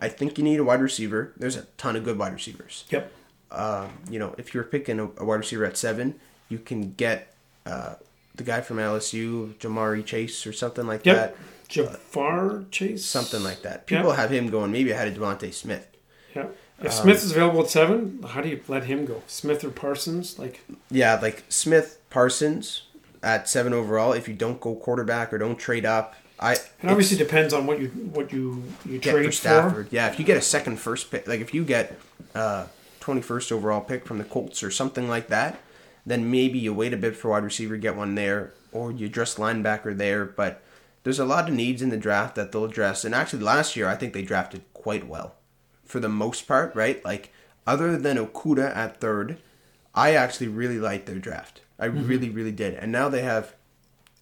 I 0.00 0.08
think 0.08 0.38
you 0.38 0.44
need 0.44 0.58
a 0.60 0.64
wide 0.64 0.80
receiver. 0.80 1.32
There's 1.36 1.56
a 1.56 1.64
ton 1.76 1.96
of 1.96 2.04
good 2.04 2.18
wide 2.18 2.32
receivers. 2.32 2.84
Yep. 2.90 3.12
Um, 3.50 3.90
you 4.10 4.18
know, 4.18 4.34
if 4.38 4.54
you're 4.54 4.64
picking 4.64 4.98
a, 5.00 5.04
a 5.18 5.24
wide 5.24 5.36
receiver 5.44 5.64
at 5.66 5.76
seven, 5.76 6.14
you 6.48 6.58
can 6.58 6.92
get 6.92 7.34
uh, 7.66 7.94
the 8.34 8.42
guy 8.44 8.60
from 8.60 8.76
LSU, 8.78 9.54
Ja'Marr 9.54 10.04
Chase, 10.04 10.46
or 10.46 10.52
something 10.52 10.86
like 10.86 11.04
Yep. 11.04 11.16
that. 11.16 11.36
Jafar 11.68 12.64
Chase. 12.70 13.04
Something 13.04 13.42
like 13.42 13.62
that. 13.62 13.86
People 13.86 14.10
Yeah. 14.10 14.16
have 14.16 14.30
him 14.30 14.50
going 14.50 14.70
maybe 14.70 14.94
I 14.94 14.96
had 14.96 15.08
a 15.08 15.12
DeVonta 15.18 15.52
Smith. 15.52 15.86
Yeah. 16.34 16.46
If 16.82 16.92
Smith 16.92 17.24
is 17.24 17.30
available 17.32 17.62
at 17.62 17.70
seven, 17.70 18.22
how 18.22 18.42
do 18.42 18.50
you 18.50 18.60
let 18.68 18.84
him 18.84 19.06
go? 19.06 19.22
Smith 19.26 19.64
or 19.64 19.70
Parsons? 19.70 20.38
Like, 20.38 20.60
Yeah, 20.90 21.18
like 21.20 21.44
Smith, 21.48 21.98
Parsons 22.16 22.84
at 23.22 23.46
seven 23.46 23.74
overall. 23.74 24.14
If 24.14 24.26
you 24.26 24.32
don't 24.32 24.58
go 24.58 24.74
quarterback 24.74 25.34
or 25.34 25.38
don't 25.38 25.58
trade 25.58 25.84
up, 25.84 26.14
I 26.40 26.54
it 26.54 26.70
obviously 26.82 27.18
depends 27.18 27.52
on 27.52 27.66
what 27.66 27.78
you 27.78 27.88
what 27.88 28.32
you 28.32 28.64
you 28.86 28.98
trade 28.98 29.34
for 29.34 29.70
for. 29.70 29.86
Yeah, 29.90 30.08
if 30.08 30.18
you 30.18 30.24
get 30.24 30.38
a 30.38 30.40
second 30.40 30.78
first 30.78 31.10
pick, 31.10 31.28
like 31.28 31.42
if 31.42 31.52
you 31.52 31.62
get 31.62 31.98
uh, 32.34 32.68
21st 33.00 33.52
overall 33.52 33.82
pick 33.82 34.06
from 34.06 34.16
the 34.16 34.24
Colts 34.24 34.62
or 34.62 34.70
something 34.70 35.10
like 35.10 35.28
that, 35.28 35.60
then 36.06 36.30
maybe 36.30 36.58
you 36.58 36.72
wait 36.72 36.94
a 36.94 36.96
bit 36.96 37.14
for 37.14 37.32
wide 37.32 37.44
receiver, 37.44 37.76
get 37.76 37.96
one 37.96 38.14
there, 38.14 38.54
or 38.72 38.90
you 38.90 39.04
address 39.04 39.34
linebacker 39.34 39.94
there. 39.94 40.24
But 40.24 40.62
there's 41.02 41.18
a 41.18 41.26
lot 41.26 41.50
of 41.50 41.54
needs 41.54 41.82
in 41.82 41.90
the 41.90 41.98
draft 41.98 42.34
that 42.36 42.50
they'll 42.50 42.64
address. 42.64 43.04
And 43.04 43.14
actually, 43.14 43.42
last 43.42 43.76
year, 43.76 43.88
I 43.88 43.94
think 43.94 44.14
they 44.14 44.22
drafted 44.22 44.62
quite 44.72 45.06
well 45.06 45.34
for 45.84 46.00
the 46.00 46.08
most 46.08 46.48
part, 46.48 46.74
right? 46.74 47.04
Like, 47.04 47.30
other 47.66 47.98
than 47.98 48.16
Okudah 48.16 48.74
at 48.74 49.02
third, 49.02 49.36
I 49.94 50.14
actually 50.14 50.48
really 50.48 50.78
liked 50.78 51.04
their 51.04 51.18
draft. 51.18 51.60
I 51.78 51.86
really, 51.86 52.30
really 52.30 52.52
did. 52.52 52.74
And 52.74 52.90
now 52.90 53.08
they 53.08 53.22
have, 53.22 53.54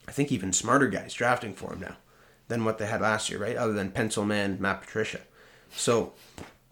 I 0.08 0.12
think, 0.12 0.32
even 0.32 0.52
smarter 0.52 0.88
guys 0.88 1.14
drafting 1.14 1.54
for 1.54 1.72
him 1.72 1.80
now 1.80 1.96
than 2.48 2.64
what 2.64 2.78
they 2.78 2.86
had 2.86 3.00
last 3.00 3.30
year, 3.30 3.38
right? 3.38 3.56
Other 3.56 3.72
than 3.72 3.90
Pencil 3.90 4.24
Man, 4.24 4.58
Matt 4.60 4.80
Patricia. 4.82 5.20
So 5.74 6.12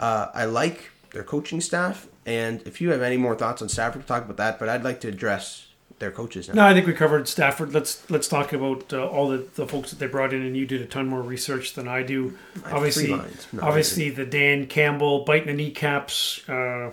uh, 0.00 0.28
I 0.34 0.44
like 0.44 0.90
their 1.12 1.22
coaching 1.22 1.60
staff. 1.60 2.08
And 2.26 2.62
if 2.66 2.80
you 2.80 2.90
have 2.90 3.02
any 3.02 3.16
more 3.16 3.34
thoughts 3.34 3.62
on 3.62 3.68
Stafford, 3.68 4.02
we'll 4.02 4.06
talk 4.06 4.24
about 4.24 4.36
that. 4.36 4.58
But 4.58 4.68
I'd 4.68 4.84
like 4.84 5.00
to 5.00 5.08
address 5.08 5.66
their 5.98 6.10
coaches 6.10 6.48
now. 6.48 6.54
No, 6.54 6.66
I 6.66 6.74
think 6.74 6.86
we 6.86 6.92
covered 6.92 7.28
Stafford. 7.28 7.72
Let's 7.72 8.08
let's 8.10 8.28
talk 8.28 8.52
about 8.52 8.92
uh, 8.92 9.06
all 9.06 9.28
the, 9.28 9.38
the 9.54 9.66
folks 9.66 9.90
that 9.90 9.98
they 9.98 10.06
brought 10.06 10.32
in, 10.32 10.42
and 10.42 10.56
you 10.56 10.66
did 10.66 10.82
a 10.82 10.86
ton 10.86 11.06
more 11.06 11.22
research 11.22 11.74
than 11.74 11.88
I 11.88 12.02
do. 12.02 12.36
have 12.64 12.74
obviously. 12.74 13.12
I 13.14 13.24
obviously 13.60 14.10
the 14.10 14.26
Dan 14.26 14.66
Campbell 14.66 15.24
biting 15.24 15.46
the 15.46 15.54
kneecaps 15.54 16.48
uh, 16.48 16.90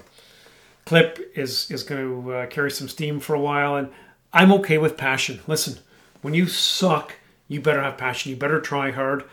clip 0.90 1.32
is 1.36 1.70
is 1.70 1.84
going 1.84 2.02
to 2.02 2.34
uh, 2.34 2.46
carry 2.48 2.72
some 2.72 2.90
steam 2.90 3.20
for 3.20 3.36
a 3.36 3.40
while, 3.40 3.76
and 3.76 3.90
I'm 4.34 4.52
okay 4.54 4.80
with 4.80 4.98
passion. 4.98 5.40
Listen, 5.46 5.78
when 6.24 6.34
you 6.34 6.48
suck, 6.48 7.14
you 7.48 7.62
better 7.62 7.84
have 7.84 7.96
passion. 7.96 8.32
You 8.32 8.36
better 8.36 8.60
try 8.60 8.90
hard, 8.90 9.24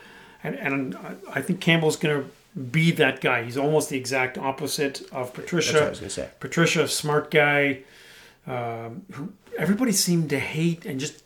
and 0.43 0.53
and 0.55 0.95
I- 1.33 1.41
think 1.41 1.59
Campbell's 1.59 1.95
going 1.95 2.21
to 2.21 2.29
be 2.59 2.91
that 2.91 3.21
guy. 3.21 3.43
He's 3.43 3.57
almost 3.57 3.89
the 3.89 3.97
exact 3.97 4.37
opposite 4.37 5.01
of 5.11 5.33
Patricia. 5.33 5.73
That's 5.73 5.81
what 5.81 5.87
I 5.87 5.89
was 5.89 5.99
going 5.99 6.09
to 6.09 6.15
say. 6.15 6.29
Patricia, 6.39 6.87
smart 6.87 7.31
guy, 7.31 7.79
um, 8.45 9.01
who 9.13 9.33
everybody 9.57 9.93
seemed 9.93 10.29
to 10.29 10.39
hate 10.39 10.85
and 10.85 10.99
just 10.99 11.23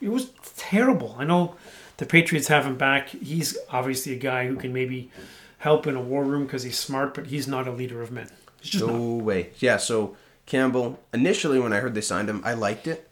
it 0.00 0.08
was 0.08 0.30
terrible. 0.56 1.14
I 1.16 1.24
know 1.24 1.54
the 1.98 2.06
Patriots 2.06 2.48
have 2.48 2.66
him 2.66 2.76
back. 2.76 3.08
He's 3.10 3.56
obviously 3.70 4.14
a 4.14 4.18
guy 4.18 4.48
who 4.48 4.56
can 4.56 4.72
maybe 4.72 5.10
help 5.58 5.86
in 5.86 5.94
a 5.94 6.00
war 6.00 6.24
room 6.24 6.44
because 6.44 6.64
he's 6.64 6.78
smart, 6.78 7.14
but 7.14 7.26
he's 7.28 7.46
not 7.46 7.68
a 7.68 7.72
leader 7.72 8.02
of 8.02 8.10
men. 8.10 8.28
No 8.80 8.86
not. 8.86 9.24
way. 9.24 9.50
Yeah, 9.58 9.76
so 9.76 10.16
Campbell, 10.46 11.00
initially 11.12 11.58
when 11.58 11.72
I 11.72 11.80
heard 11.80 11.94
they 11.94 12.00
signed 12.00 12.28
him, 12.28 12.42
I 12.44 12.54
liked 12.54 12.86
it. 12.86 13.08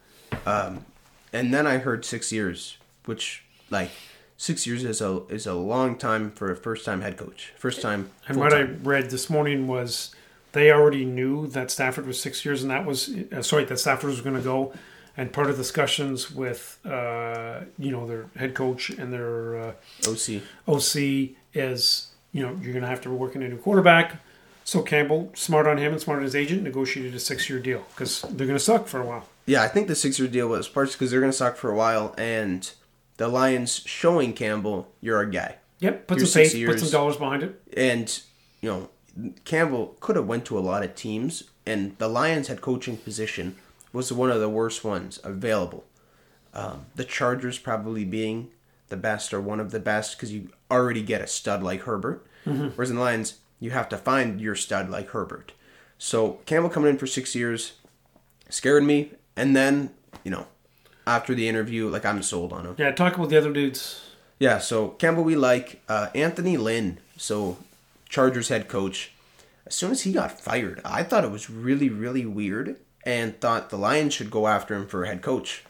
Um, 0.46 0.84
and 1.32 1.52
then 1.52 1.66
I 1.66 1.78
heard 1.78 2.04
six 2.04 2.32
years, 2.32 2.76
which, 3.04 3.44
like, 3.70 3.90
six 4.36 4.66
years 4.66 4.84
is 4.84 5.00
a 5.00 5.22
is 5.28 5.46
a 5.46 5.54
long 5.54 5.96
time 5.96 6.30
for 6.32 6.50
a 6.50 6.56
first 6.56 6.84
time 6.84 7.00
head 7.00 7.16
coach. 7.16 7.52
First 7.56 7.80
time. 7.80 8.10
And 8.28 8.36
what 8.36 8.52
I 8.52 8.62
read 8.62 9.10
this 9.10 9.30
morning 9.30 9.66
was 9.66 10.14
they 10.52 10.70
already 10.70 11.04
knew 11.04 11.46
that 11.48 11.70
Stafford 11.70 12.06
was 12.06 12.20
six 12.20 12.44
years, 12.44 12.62
and 12.62 12.70
that 12.70 12.84
was 12.84 13.14
uh, 13.32 13.42
sorry 13.42 13.64
that 13.64 13.78
Stafford 13.78 14.10
was 14.10 14.20
going 14.20 14.36
to 14.36 14.42
go. 14.42 14.72
And 15.14 15.30
part 15.30 15.50
of 15.50 15.56
discussions 15.56 16.30
with 16.30 16.78
uh, 16.86 17.60
you 17.78 17.90
know 17.90 18.06
their 18.06 18.26
head 18.36 18.54
coach 18.54 18.90
and 18.90 19.12
their 19.12 19.60
uh, 19.60 19.72
OC. 20.08 20.42
OC 20.66 21.36
is, 21.54 22.08
you 22.32 22.42
know, 22.42 22.58
you're 22.62 22.72
going 22.72 22.82
to 22.82 22.88
have 22.88 23.02
to 23.02 23.10
work 23.10 23.36
in 23.36 23.42
a 23.42 23.48
new 23.48 23.58
quarterback. 23.58 24.22
So 24.64 24.82
Campbell, 24.82 25.30
smart 25.34 25.66
on 25.66 25.78
him 25.78 25.92
and 25.92 26.00
smart 26.00 26.18
on 26.18 26.24
his 26.24 26.36
agent, 26.36 26.62
negotiated 26.62 27.14
a 27.14 27.18
six-year 27.20 27.58
deal 27.58 27.84
because 27.94 28.22
they're 28.22 28.46
going 28.46 28.58
to 28.58 28.64
suck 28.64 28.86
for 28.86 29.00
a 29.00 29.06
while. 29.06 29.28
Yeah, 29.46 29.62
I 29.62 29.68
think 29.68 29.88
the 29.88 29.94
six 29.96 30.18
year 30.18 30.28
deal 30.28 30.48
was 30.48 30.68
parts 30.68 30.92
because 30.92 31.10
they're 31.10 31.20
going 31.20 31.32
to 31.32 31.36
suck 31.36 31.56
for 31.56 31.70
a 31.70 31.74
while, 31.74 32.14
and 32.16 32.70
the 33.16 33.26
Lions 33.28 33.82
showing 33.86 34.32
Campbell, 34.34 34.92
you're 35.00 35.16
our 35.16 35.26
guy. 35.26 35.56
Yep, 35.80 36.06
put 36.06 36.20
some 36.20 36.28
faith, 36.28 36.66
put 36.66 36.78
some 36.78 36.90
dollars 36.90 37.16
behind 37.16 37.42
it. 37.42 37.60
and 37.76 38.22
you 38.60 38.70
know 38.70 38.88
Campbell 39.44 39.96
could 39.98 40.14
have 40.14 40.26
went 40.28 40.44
to 40.46 40.56
a 40.58 40.60
lot 40.60 40.84
of 40.84 40.94
teams, 40.94 41.42
and 41.66 41.98
the 41.98 42.08
Lions' 42.08 42.46
head 42.48 42.60
coaching 42.60 42.96
position 42.96 43.56
was 43.92 44.12
one 44.12 44.30
of 44.30 44.38
the 44.40 44.48
worst 44.48 44.84
ones 44.84 45.18
available. 45.24 45.84
Um, 46.54 46.86
the 46.94 47.04
Chargers 47.04 47.58
probably 47.58 48.04
being 48.04 48.50
the 48.90 48.96
best 48.96 49.34
or 49.34 49.40
one 49.40 49.58
of 49.58 49.70
the 49.72 49.80
best 49.80 50.16
because 50.16 50.32
you 50.32 50.50
already 50.70 51.02
get 51.02 51.20
a 51.20 51.26
stud 51.26 51.62
like 51.64 51.80
Herbert, 51.82 52.24
whereas 52.44 52.90
in 52.90 52.96
the 52.96 53.02
Lions 53.02 53.34
you 53.62 53.70
have 53.70 53.88
to 53.88 53.96
find 53.96 54.40
your 54.40 54.56
stud 54.56 54.90
like 54.90 55.10
Herbert. 55.10 55.52
So 55.96 56.40
Campbell 56.46 56.68
coming 56.68 56.90
in 56.90 56.98
for 56.98 57.06
six 57.06 57.36
years 57.36 57.74
scared 58.48 58.82
me, 58.82 59.12
and 59.36 59.54
then 59.54 59.90
you 60.24 60.32
know 60.32 60.48
after 61.06 61.32
the 61.32 61.48
interview, 61.48 61.88
like 61.88 62.04
I'm 62.04 62.24
sold 62.24 62.52
on 62.52 62.66
him. 62.66 62.74
Yeah, 62.76 62.90
talk 62.90 63.16
about 63.16 63.28
the 63.30 63.38
other 63.38 63.52
dudes. 63.52 64.10
Yeah, 64.40 64.58
so 64.58 64.88
Campbell 64.88 65.22
we 65.22 65.36
like. 65.36 65.80
Uh, 65.88 66.08
Anthony 66.12 66.56
Lynn, 66.56 66.98
so 67.16 67.56
Chargers 68.08 68.48
head 68.48 68.66
coach. 68.66 69.12
As 69.64 69.76
soon 69.76 69.92
as 69.92 70.02
he 70.02 70.12
got 70.12 70.40
fired, 70.40 70.80
I 70.84 71.04
thought 71.04 71.22
it 71.22 71.30
was 71.30 71.48
really, 71.48 71.88
really 71.88 72.26
weird 72.26 72.76
and 73.06 73.40
thought 73.40 73.70
the 73.70 73.78
Lions 73.78 74.12
should 74.12 74.30
go 74.30 74.48
after 74.48 74.74
him 74.74 74.88
for 74.88 75.04
head 75.04 75.22
coach. 75.22 75.62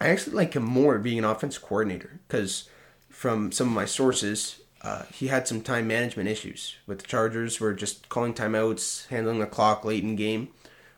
I 0.00 0.06
actually 0.06 0.36
like 0.36 0.54
him 0.54 0.62
more 0.62 1.00
being 1.00 1.18
an 1.18 1.24
offense 1.24 1.58
coordinator 1.58 2.20
because 2.28 2.68
from 3.10 3.50
some 3.50 3.68
of 3.68 3.74
my 3.74 3.86
sources, 3.86 4.60
uh, 4.84 5.04
he 5.12 5.28
had 5.28 5.48
some 5.48 5.62
time 5.62 5.88
management 5.88 6.28
issues 6.28 6.76
with 6.86 6.98
the 6.98 7.06
Chargers, 7.06 7.58
were 7.58 7.72
just 7.72 8.08
calling 8.10 8.34
timeouts, 8.34 9.08
handling 9.08 9.38
the 9.38 9.46
clock 9.46 9.84
late 9.84 10.04
in 10.04 10.14
game. 10.14 10.48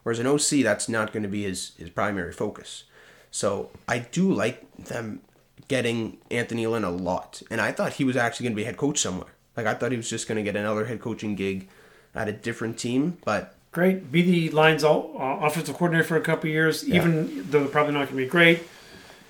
Whereas 0.02 0.18
an 0.18 0.26
OC, 0.26 0.62
that's 0.64 0.88
not 0.88 1.12
going 1.12 1.22
to 1.22 1.28
be 1.28 1.44
his, 1.44 1.72
his 1.78 1.90
primary 1.90 2.32
focus. 2.32 2.84
So 3.30 3.70
I 3.88 4.00
do 4.00 4.32
like 4.32 4.76
them 4.76 5.20
getting 5.68 6.18
Anthony 6.30 6.66
Lynn 6.66 6.84
a 6.84 6.90
lot. 6.90 7.42
And 7.50 7.60
I 7.60 7.72
thought 7.72 7.94
he 7.94 8.04
was 8.04 8.16
actually 8.16 8.44
going 8.44 8.54
to 8.54 8.60
be 8.60 8.64
head 8.64 8.76
coach 8.76 8.98
somewhere. 8.98 9.30
Like 9.56 9.66
I 9.66 9.74
thought 9.74 9.92
he 9.92 9.96
was 9.96 10.10
just 10.10 10.28
going 10.28 10.36
to 10.36 10.42
get 10.42 10.56
another 10.56 10.86
head 10.86 11.00
coaching 11.00 11.34
gig 11.34 11.68
at 12.14 12.28
a 12.28 12.32
different 12.32 12.78
team. 12.78 13.18
But 13.24 13.54
Great. 13.72 14.10
Be 14.10 14.22
the 14.22 14.50
Lions 14.50 14.82
all, 14.82 15.14
uh, 15.18 15.46
offensive 15.46 15.74
coordinator 15.74 16.02
for 16.02 16.16
a 16.16 16.22
couple 16.22 16.48
years, 16.48 16.88
even 16.88 17.50
though 17.50 17.60
they're 17.60 17.68
probably 17.68 17.92
not 17.92 18.08
going 18.08 18.16
to 18.16 18.24
be 18.24 18.26
great. 18.26 18.62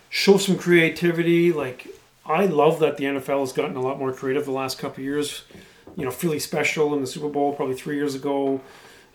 Show 0.08 0.36
some 0.36 0.56
creativity. 0.56 1.52
Like, 1.52 1.88
I 2.28 2.46
love 2.46 2.80
that 2.80 2.96
the 2.96 3.04
NFL 3.04 3.40
has 3.40 3.52
gotten 3.52 3.76
a 3.76 3.80
lot 3.80 3.98
more 3.98 4.12
creative 4.12 4.44
the 4.44 4.50
last 4.50 4.78
couple 4.78 5.00
of 5.00 5.04
years. 5.04 5.44
You 5.96 6.04
know, 6.04 6.10
Philly 6.10 6.38
Special 6.38 6.94
in 6.94 7.00
the 7.00 7.06
Super 7.06 7.28
Bowl 7.28 7.54
probably 7.54 7.76
three 7.76 7.96
years 7.96 8.14
ago 8.14 8.60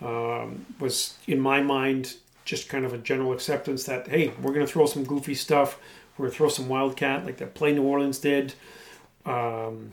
um, 0.01 0.65
was, 0.79 1.17
in 1.27 1.39
my 1.39 1.61
mind, 1.61 2.15
just 2.45 2.69
kind 2.69 2.85
of 2.85 2.93
a 2.93 2.97
general 2.97 3.33
acceptance 3.33 3.83
that, 3.83 4.07
hey, 4.07 4.29
we're 4.41 4.53
going 4.53 4.65
to 4.65 4.71
throw 4.71 4.85
some 4.85 5.03
goofy 5.03 5.35
stuff. 5.35 5.79
We're 6.17 6.25
going 6.25 6.31
to 6.31 6.37
throw 6.37 6.49
some 6.49 6.69
Wildcat 6.69 7.25
like 7.25 7.37
that 7.37 7.53
Play 7.53 7.73
New 7.73 7.83
Orleans 7.83 8.19
did. 8.19 8.53
Um, 9.25 9.91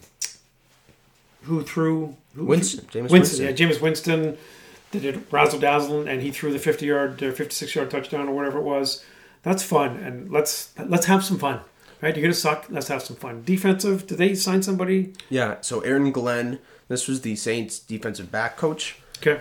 who 1.42 1.62
threw? 1.62 2.16
Who 2.34 2.44
Winston, 2.44 2.84
Jameis 2.86 3.10
Winston, 3.10 3.12
Winston. 3.12 3.44
yeah, 3.44 3.52
Jameis 3.52 3.80
Winston 3.80 4.38
did 4.90 5.04
it 5.04 5.20
razzle 5.30 5.60
dazzle, 5.60 6.06
and 6.06 6.22
he 6.22 6.30
threw 6.30 6.52
the 6.52 6.58
fifty 6.58 6.86
yard, 6.86 7.18
fifty 7.18 7.54
six 7.54 7.74
yard 7.74 7.90
touchdown 7.90 8.28
or 8.28 8.34
whatever 8.34 8.58
it 8.58 8.64
was. 8.64 9.04
That's 9.42 9.62
fun, 9.62 9.96
and 9.96 10.30
let's 10.30 10.72
let's 10.78 11.06
have 11.06 11.24
some 11.24 11.38
fun. 11.38 11.60
Right, 12.00 12.14
you're 12.16 12.22
gonna 12.22 12.34
suck. 12.34 12.66
Let's 12.70 12.88
have 12.88 13.02
some 13.02 13.16
fun. 13.16 13.42
Defensive. 13.44 14.06
Did 14.06 14.18
they 14.18 14.34
sign 14.34 14.62
somebody? 14.62 15.12
yeah, 15.30 15.56
so 15.60 15.80
Aaron 15.80 16.12
Glenn, 16.12 16.60
this 16.88 17.08
was 17.08 17.22
the 17.22 17.34
Saints 17.36 17.78
defensive 17.78 18.30
back 18.30 18.56
coach. 18.56 18.98
Okay. 19.18 19.40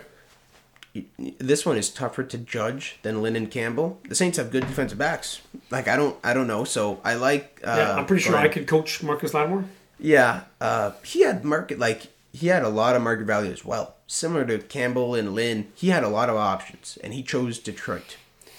this 1.38 1.63
one 1.65 1.78
is 1.78 1.89
tougher 1.89 2.24
to 2.24 2.38
judge 2.38 2.98
than 3.04 3.22
Lynn 3.22 3.36
and 3.36 3.52
Campbell. 3.52 4.00
The 4.10 4.15
Saints 4.15 4.38
have 4.39 4.50
good 4.50 4.65
defensive 4.67 4.98
backs. 4.98 5.41
Like 5.70 5.88
I 5.88 5.96
don't, 5.96 6.17
I 6.24 6.34
don't 6.34 6.48
know. 6.48 6.63
So 6.63 7.00
I 7.04 7.13
like. 7.15 7.62
Uh, 7.63 7.76
Yeah, 7.78 7.96
I'm 7.96 8.06
pretty 8.08 8.24
sure 8.24 8.32
Glenn. 8.34 8.46
I 8.46 8.48
could 8.50 8.67
coach 8.67 9.04
Marcus 9.04 9.34
Lattimore. 9.34 9.65
Yeah, 10.00 10.43
uh, 10.60 10.91
he 11.04 11.22
had 11.24 11.43
market 11.43 11.78
like 11.80 12.08
he 12.34 12.48
had 12.48 12.63
a 12.63 12.70
lot 12.70 12.96
of 12.96 13.02
market 13.04 13.26
value 13.26 13.52
as 13.52 13.63
well. 13.65 13.96
Similar 14.08 14.46
to 14.46 14.60
Campbell 14.60 15.13
and 15.15 15.34
Lynn, 15.36 15.67
he 15.76 15.89
had 15.89 16.04
a 16.04 16.10
lot 16.10 16.30
of 16.30 16.36
options, 16.38 16.98
and 17.04 17.13
he 17.13 17.22
chose 17.22 17.60
Detroit. 17.60 18.17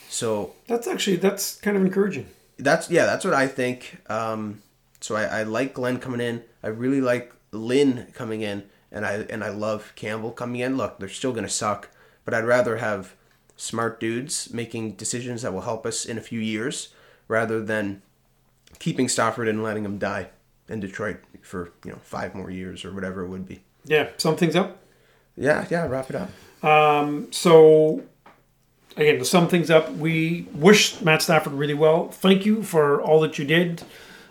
So 0.08 0.54
That's 0.66 0.86
actually 0.86 1.16
that's 1.16 1.56
kind 1.56 1.76
of 1.76 1.82
encouraging. 1.82 2.28
That's 2.58 2.90
yeah, 2.90 3.06
that's 3.06 3.24
what 3.24 3.34
I 3.34 3.46
think. 3.46 3.98
Um, 4.10 4.62
so 5.00 5.16
I, 5.16 5.24
I 5.24 5.42
like 5.44 5.74
Glenn 5.74 5.98
coming 5.98 6.20
in. 6.20 6.42
I 6.62 6.68
really 6.68 7.00
like 7.00 7.32
Lynn 7.52 8.08
coming 8.14 8.42
in, 8.42 8.64
and 8.90 9.06
I 9.06 9.26
and 9.30 9.44
I 9.44 9.50
love 9.50 9.92
Campbell 9.96 10.32
coming 10.32 10.60
in. 10.60 10.76
Look, 10.76 10.98
they're 10.98 11.08
still 11.08 11.32
gonna 11.32 11.48
suck, 11.48 11.88
but 12.24 12.34
I'd 12.34 12.44
rather 12.44 12.78
have 12.78 13.14
smart 13.56 14.00
dudes 14.00 14.52
making 14.52 14.92
decisions 14.92 15.42
that 15.42 15.52
will 15.52 15.62
help 15.62 15.84
us 15.86 16.04
in 16.04 16.18
a 16.18 16.22
few 16.22 16.40
years, 16.40 16.94
rather 17.26 17.62
than 17.62 18.02
keeping 18.78 19.08
Stafford 19.08 19.48
and 19.48 19.62
letting 19.62 19.84
him 19.84 19.98
die 19.98 20.28
in 20.68 20.80
Detroit 20.80 21.18
for 21.42 21.72
you 21.84 21.92
know 21.92 21.98
five 22.02 22.34
more 22.34 22.50
years 22.50 22.84
or 22.84 22.92
whatever 22.92 23.24
it 23.24 23.28
would 23.28 23.46
be. 23.46 23.60
Yeah, 23.84 24.08
sum 24.16 24.36
things 24.36 24.56
up. 24.56 24.78
Yeah, 25.36 25.66
yeah, 25.70 25.86
wrap 25.86 26.10
it 26.10 26.16
up. 26.16 26.30
So, 27.30 28.02
again, 28.96 29.18
to 29.18 29.24
sum 29.24 29.48
things 29.48 29.70
up, 29.70 29.92
we 29.92 30.46
wish 30.52 31.00
Matt 31.00 31.22
Stafford 31.22 31.52
really 31.52 31.74
well. 31.74 32.08
Thank 32.08 32.44
you 32.46 32.62
for 32.62 33.00
all 33.00 33.20
that 33.20 33.38
you 33.38 33.44
did. 33.44 33.82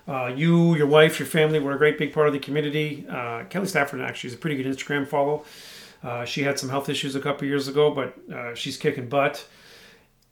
Uh, 0.07 0.27
you, 0.27 0.75
your 0.75 0.87
wife, 0.87 1.19
your 1.19 1.27
family 1.27 1.59
were 1.59 1.73
a 1.73 1.77
great 1.77 1.97
big 1.97 2.13
part 2.13 2.27
of 2.27 2.33
the 2.33 2.39
community. 2.39 3.05
Uh, 3.09 3.43
Kelly 3.45 3.67
Stafford 3.67 4.01
actually 4.01 4.29
is 4.29 4.33
a 4.33 4.37
pretty 4.37 4.61
good 4.61 4.65
Instagram 4.65 5.07
follow. 5.07 5.43
Uh, 6.03 6.23
she 6.23 6.43
had 6.43 6.57
some 6.57 6.69
health 6.69 6.89
issues 6.89 7.15
a 7.15 7.19
couple 7.19 7.47
years 7.47 7.67
ago, 7.67 7.91
but 7.91 8.17
uh, 8.33 8.55
she's 8.55 8.77
kicking 8.77 9.09
butt. 9.09 9.45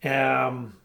Um, 0.04 0.76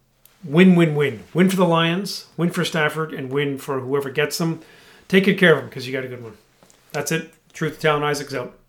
win, 0.42 0.74
win, 0.74 0.94
win. 0.94 1.22
Win 1.35 1.50
for 1.50 1.57
the 1.57 1.66
Lions, 1.66 2.26
win 2.37 2.50
for 2.50 2.64
Stafford, 2.64 3.12
and 3.12 3.31
win 3.31 3.59
for 3.59 3.81
whoever 3.81 4.11
gets 4.11 4.38
them. 4.38 4.61
Take 5.07 5.24
good 5.24 5.38
care 5.38 5.53
of 5.53 5.59
them 5.59 5.68
because 5.68 5.87
you 5.87 5.92
got 5.92 6.05
a 6.05 6.09
good 6.09 6.22
one. 6.22 6.37
That's 6.92 7.12
it. 7.12 7.33
Truth 7.53 7.81
Talon 7.81 8.03
Isaac's 8.03 8.35
out. 8.35 8.60